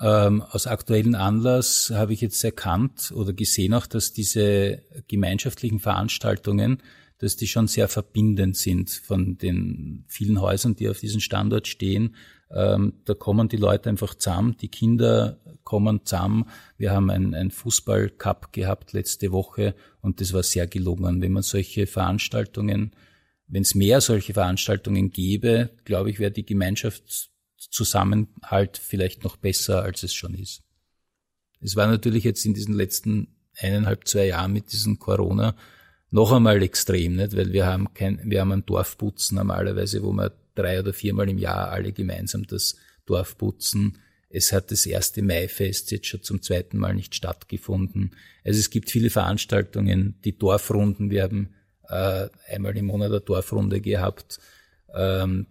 Ähm, 0.00 0.42
aus 0.42 0.66
aktuellen 0.66 1.14
Anlass 1.14 1.90
habe 1.94 2.12
ich 2.12 2.20
jetzt 2.20 2.42
erkannt 2.42 3.12
oder 3.14 3.32
gesehen 3.32 3.74
auch, 3.74 3.86
dass 3.86 4.12
diese 4.12 4.82
gemeinschaftlichen 5.06 5.78
Veranstaltungen, 5.78 6.82
dass 7.18 7.36
die 7.36 7.46
schon 7.46 7.68
sehr 7.68 7.88
verbindend 7.88 8.56
sind 8.56 8.90
von 8.90 9.38
den 9.38 10.04
vielen 10.08 10.40
Häusern, 10.40 10.74
die 10.74 10.88
auf 10.88 10.98
diesem 10.98 11.20
Standort 11.20 11.68
stehen 11.68 12.16
ähm, 12.54 12.94
da 13.04 13.14
kommen 13.14 13.48
die 13.48 13.56
Leute 13.56 13.88
einfach 13.88 14.14
zusammen, 14.14 14.56
die 14.60 14.68
Kinder 14.68 15.38
kommen 15.64 16.04
zusammen. 16.04 16.44
Wir 16.76 16.92
haben 16.92 17.10
ein, 17.10 17.34
ein 17.34 17.50
Fußballcup 17.50 18.52
gehabt 18.52 18.92
letzte 18.92 19.32
Woche 19.32 19.74
und 20.00 20.20
das 20.20 20.32
war 20.32 20.42
sehr 20.42 20.66
gelungen. 20.66 21.22
Wenn 21.22 21.32
man 21.32 21.42
solche 21.42 21.86
Veranstaltungen, 21.86 22.94
wenn 23.46 23.62
es 23.62 23.74
mehr 23.74 24.00
solche 24.00 24.34
Veranstaltungen 24.34 25.10
gäbe, 25.10 25.70
glaube 25.84 26.10
ich, 26.10 26.18
wäre 26.18 26.30
die 26.30 26.44
Gemeinschaftszusammenhalt 27.62 28.78
vielleicht 28.78 29.24
noch 29.24 29.36
besser, 29.36 29.82
als 29.82 30.02
es 30.02 30.14
schon 30.14 30.34
ist. 30.34 30.62
Es 31.60 31.76
war 31.76 31.86
natürlich 31.86 32.24
jetzt 32.24 32.44
in 32.44 32.54
diesen 32.54 32.74
letzten 32.74 33.28
eineinhalb, 33.56 34.08
zwei 34.08 34.26
Jahren 34.26 34.52
mit 34.52 34.72
diesem 34.72 34.98
Corona 34.98 35.54
noch 36.10 36.32
einmal 36.32 36.62
extrem, 36.62 37.16
nicht? 37.16 37.36
weil 37.36 37.52
wir 37.52 37.66
haben 37.66 37.92
kein, 37.94 38.20
wir 38.24 38.40
haben 38.40 38.52
ein 38.52 38.66
Dorfputzen 38.66 39.36
normalerweise, 39.36 40.02
wo 40.02 40.12
man 40.12 40.30
drei 40.54 40.80
oder 40.80 40.92
viermal 40.92 41.28
im 41.28 41.38
Jahr 41.38 41.70
alle 41.70 41.92
gemeinsam 41.92 42.46
das 42.46 42.76
Dorf 43.06 43.38
putzen. 43.38 43.98
Es 44.28 44.52
hat 44.52 44.70
das 44.70 44.86
erste 44.86 45.22
Maifest 45.22 45.90
jetzt 45.90 46.06
schon 46.06 46.22
zum 46.22 46.42
zweiten 46.42 46.78
Mal 46.78 46.94
nicht 46.94 47.14
stattgefunden. 47.14 48.16
Also 48.44 48.58
es 48.58 48.70
gibt 48.70 48.90
viele 48.90 49.10
Veranstaltungen, 49.10 50.18
die 50.24 50.36
Dorfrunden. 50.36 51.10
Wir 51.10 51.22
haben 51.22 51.54
äh, 51.88 52.28
einmal 52.48 52.76
im 52.76 52.86
Monat 52.86 53.10
eine 53.10 53.20
Dorfrunde 53.20 53.80
gehabt. 53.80 54.40
Ähm, 54.94 55.46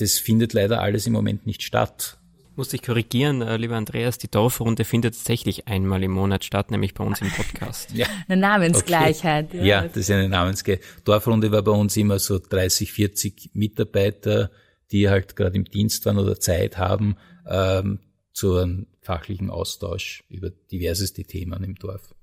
das 0.00 0.18
findet 0.18 0.52
leider 0.52 0.80
alles 0.80 1.06
im 1.06 1.12
Moment 1.12 1.46
nicht 1.46 1.62
statt 1.62 2.20
muss 2.60 2.68
dich 2.68 2.82
korrigieren, 2.82 3.40
äh, 3.40 3.56
lieber 3.56 3.76
Andreas, 3.76 4.18
die 4.18 4.30
Dorfrunde 4.30 4.84
findet 4.84 5.14
tatsächlich 5.14 5.66
einmal 5.66 6.02
im 6.02 6.10
Monat 6.10 6.44
statt, 6.44 6.70
nämlich 6.70 6.92
bei 6.92 7.02
uns 7.02 7.22
im 7.22 7.30
Podcast. 7.30 7.90
ja. 7.94 8.06
Eine 8.28 8.38
Namensgleichheit. 8.38 9.46
Okay. 9.54 9.66
Ja. 9.66 9.88
das 9.88 9.96
ist 9.96 10.10
eine 10.10 10.28
Namensgleichheit. 10.28 10.84
Dorfrunde 11.04 11.50
war 11.52 11.62
bei 11.62 11.72
uns 11.72 11.96
immer 11.96 12.18
so 12.18 12.38
30, 12.38 12.92
40 12.92 13.50
Mitarbeiter, 13.54 14.50
die 14.92 15.08
halt 15.08 15.36
gerade 15.36 15.56
im 15.56 15.64
Dienst 15.64 16.04
waren 16.04 16.18
oder 16.18 16.38
Zeit 16.38 16.76
haben, 16.76 17.16
ähm, 17.48 17.98
zu 18.34 18.56
einem 18.56 18.88
fachlichen 19.00 19.48
Austausch 19.48 20.24
über 20.28 20.50
diverseste 20.50 21.24
Themen 21.24 21.64
im 21.64 21.76
Dorf. 21.76 22.14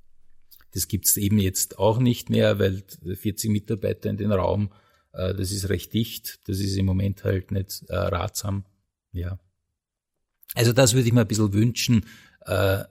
Das 0.72 0.88
gibt's 0.88 1.18
eben 1.18 1.40
jetzt 1.40 1.80
auch 1.80 1.98
nicht 1.98 2.30
mehr, 2.30 2.60
weil 2.60 2.84
40 3.04 3.50
Mitarbeiter 3.50 4.12
in 4.12 4.18
den 4.18 4.32
Raum, 4.32 4.70
äh, 4.70 4.87
das 5.12 5.52
ist 5.52 5.70
recht 5.70 5.94
dicht, 5.94 6.40
das 6.48 6.60
ist 6.60 6.76
im 6.78 6.86
Moment 6.86 7.24
halt 7.24 7.52
nicht 7.52 7.84
äh, 7.90 7.96
ratsam. 7.96 8.66
Ja. 9.12 9.40
Also 10.54 10.74
das 10.74 10.94
würde 10.94 11.08
ich 11.08 11.14
mir 11.14 11.22
ein 11.22 11.28
bisschen 11.28 11.54
wünschen, 11.54 12.06
äh, 12.46 12.84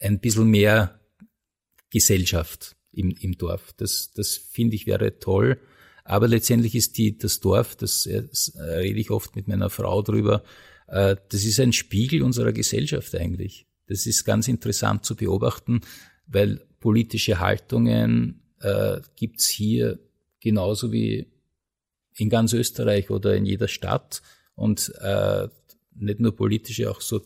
ein 0.00 0.20
bisschen 0.20 0.48
mehr 0.48 1.00
Gesellschaft 1.90 2.76
im, 2.92 3.10
im 3.20 3.36
Dorf. 3.38 3.72
Das, 3.76 4.10
das 4.12 4.36
finde 4.36 4.76
ich 4.76 4.86
wäre 4.86 5.18
toll. 5.18 5.60
Aber 6.04 6.28
letztendlich 6.28 6.74
ist 6.74 6.98
die, 6.98 7.18
das 7.18 7.40
Dorf, 7.40 7.76
das, 7.76 8.04
das 8.04 8.52
rede 8.56 9.00
ich 9.00 9.10
oft 9.10 9.34
mit 9.34 9.48
meiner 9.48 9.70
Frau 9.70 10.02
drüber, 10.02 10.44
äh, 10.86 11.16
das 11.28 11.44
ist 11.44 11.60
ein 11.60 11.72
Spiegel 11.72 12.22
unserer 12.22 12.52
Gesellschaft 12.52 13.14
eigentlich. 13.14 13.66
Das 13.86 14.06
ist 14.06 14.24
ganz 14.24 14.48
interessant 14.48 15.04
zu 15.04 15.16
beobachten, 15.16 15.80
weil 16.26 16.60
politische 16.80 17.40
Haltungen 17.40 18.42
äh, 18.60 19.00
gibt's 19.16 19.48
hier 19.48 19.98
genauso 20.40 20.92
wie 20.92 21.26
in 22.14 22.30
ganz 22.30 22.52
Österreich 22.52 23.10
oder 23.10 23.34
in 23.36 23.44
jeder 23.44 23.68
Stadt. 23.68 24.22
Und 24.54 24.92
äh, 25.00 25.48
nicht 25.94 26.20
nur 26.20 26.34
politische, 26.34 26.90
auch 26.90 27.00
so 27.00 27.22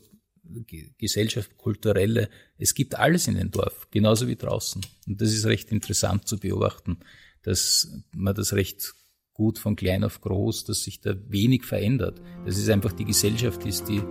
Gesellschaft, 0.99 1.57
kulturelle. 1.57 2.29
Es 2.59 2.75
gibt 2.75 2.97
alles 2.97 3.29
in 3.29 3.37
dem 3.37 3.51
Dorf, 3.51 3.89
genauso 3.91 4.27
wie 4.27 4.37
draußen. 4.37 4.85
Und 5.07 5.21
das 5.21 5.33
ist 5.33 5.47
recht 5.47 5.71
interessant 5.71 6.27
zu 6.27 6.39
beobachten, 6.39 6.99
dass 7.43 7.89
man 8.13 8.35
das 8.35 8.53
recht 8.53 8.95
gut 9.33 9.59
von 9.59 9.77
klein 9.77 10.05
auf 10.05 10.21
groß, 10.21 10.65
dass 10.65 10.83
sich 10.83 11.01
da 11.01 11.15
wenig 11.29 11.65
verändert. 11.65 12.21
Das 12.45 12.59
ist 12.59 12.69
einfach 12.69 12.93
die 12.93 13.05
Gesellschaft 13.07 13.65
ist, 13.65 13.89
die 13.89 14.03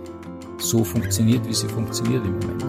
so 0.58 0.82
funktioniert, 0.82 1.46
wie 1.46 1.54
sie 1.54 1.68
funktioniert 1.68 2.24
im 2.24 2.38
Moment. 2.38 2.64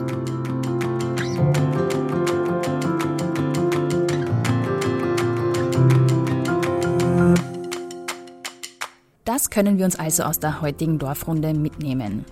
Das 9.33 9.49
können 9.49 9.77
wir 9.77 9.85
uns 9.85 9.95
also 9.95 10.23
aus 10.23 10.41
der 10.41 10.59
heutigen 10.59 10.99
Dorfrunde 10.99 11.53
mitnehmen. 11.53 12.25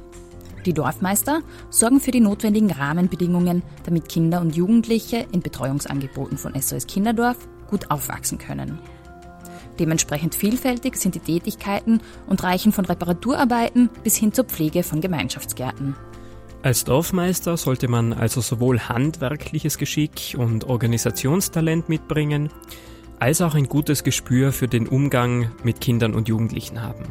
Die 0.65 0.73
Dorfmeister 0.73 1.43
sorgen 1.69 2.01
für 2.01 2.12
die 2.12 2.19
notwendigen 2.19 2.71
Rahmenbedingungen, 2.71 3.63
damit 3.85 4.09
Kinder 4.09 4.41
und 4.41 4.57
Jugendliche 4.57 5.25
in 5.31 5.39
Betreuungsangeboten 5.39 6.38
von 6.38 6.62
SOS 6.62 6.88
Kinderdorf 6.88 7.38
gut 7.69 7.89
aufwachsen 7.89 8.38
können. 8.38 8.79
Dementsprechend 9.79 10.35
vielfältig 10.35 10.97
sind 10.97 11.15
die 11.15 11.21
Tätigkeiten 11.21 12.01
und 12.27 12.43
reichen 12.43 12.73
von 12.73 12.83
Reparaturarbeiten 12.83 13.89
bis 14.03 14.17
hin 14.17 14.33
zur 14.33 14.43
Pflege 14.43 14.83
von 14.83 14.99
Gemeinschaftsgärten. 14.99 15.95
Als 16.63 16.83
Dorfmeister 16.83 17.55
sollte 17.55 17.88
man 17.88 18.12
also 18.12 18.41
sowohl 18.41 18.77
handwerkliches 18.77 19.77
Geschick 19.77 20.35
und 20.38 20.65
Organisationstalent 20.65 21.88
mitbringen, 21.88 22.49
als 23.19 23.41
auch 23.41 23.55
ein 23.55 23.67
gutes 23.67 24.03
Gespür 24.03 24.51
für 24.51 24.67
den 24.67 24.88
Umgang 24.88 25.51
mit 25.63 25.82
Kindern 25.82 26.13
und 26.13 26.27
Jugendlichen 26.27 26.82
haben. 26.82 27.03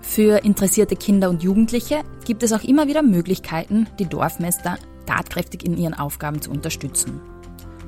Für 0.00 0.44
interessierte 0.44 0.96
Kinder 0.96 1.30
und 1.30 1.42
Jugendliche 1.42 2.02
gibt 2.24 2.42
es 2.42 2.52
auch 2.52 2.64
immer 2.64 2.88
wieder 2.88 3.02
Möglichkeiten, 3.02 3.86
die 3.98 4.06
Dorfmeister 4.06 4.78
tatkräftig 5.06 5.64
in 5.64 5.76
ihren 5.76 5.94
Aufgaben 5.94 6.40
zu 6.40 6.50
unterstützen. 6.50 7.20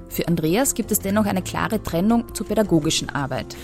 Für 0.08 0.28
Andreas 0.28 0.74
gibt 0.74 0.92
es 0.92 1.00
dennoch 1.00 1.26
eine 1.26 1.42
klare 1.42 1.82
Trennung 1.82 2.34
zur 2.34 2.46
pädagogischen 2.46 3.08
Arbeit. 3.08 3.56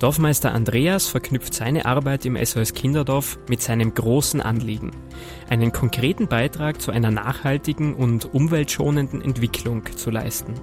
Dorfmeister 0.00 0.52
Andreas 0.52 1.06
verknüpft 1.06 1.54
seine 1.54 1.86
Arbeit 1.86 2.26
im 2.26 2.36
SOS 2.36 2.74
Kinderdorf 2.74 3.38
mit 3.48 3.62
seinem 3.62 3.94
großen 3.94 4.40
Anliegen, 4.40 4.90
einen 5.48 5.72
konkreten 5.72 6.26
Beitrag 6.26 6.82
zu 6.82 6.90
einer 6.90 7.10
nachhaltigen 7.10 7.94
und 7.94 8.34
umweltschonenden 8.34 9.22
Entwicklung 9.22 9.84
zu 9.96 10.10
leisten. 10.10 10.54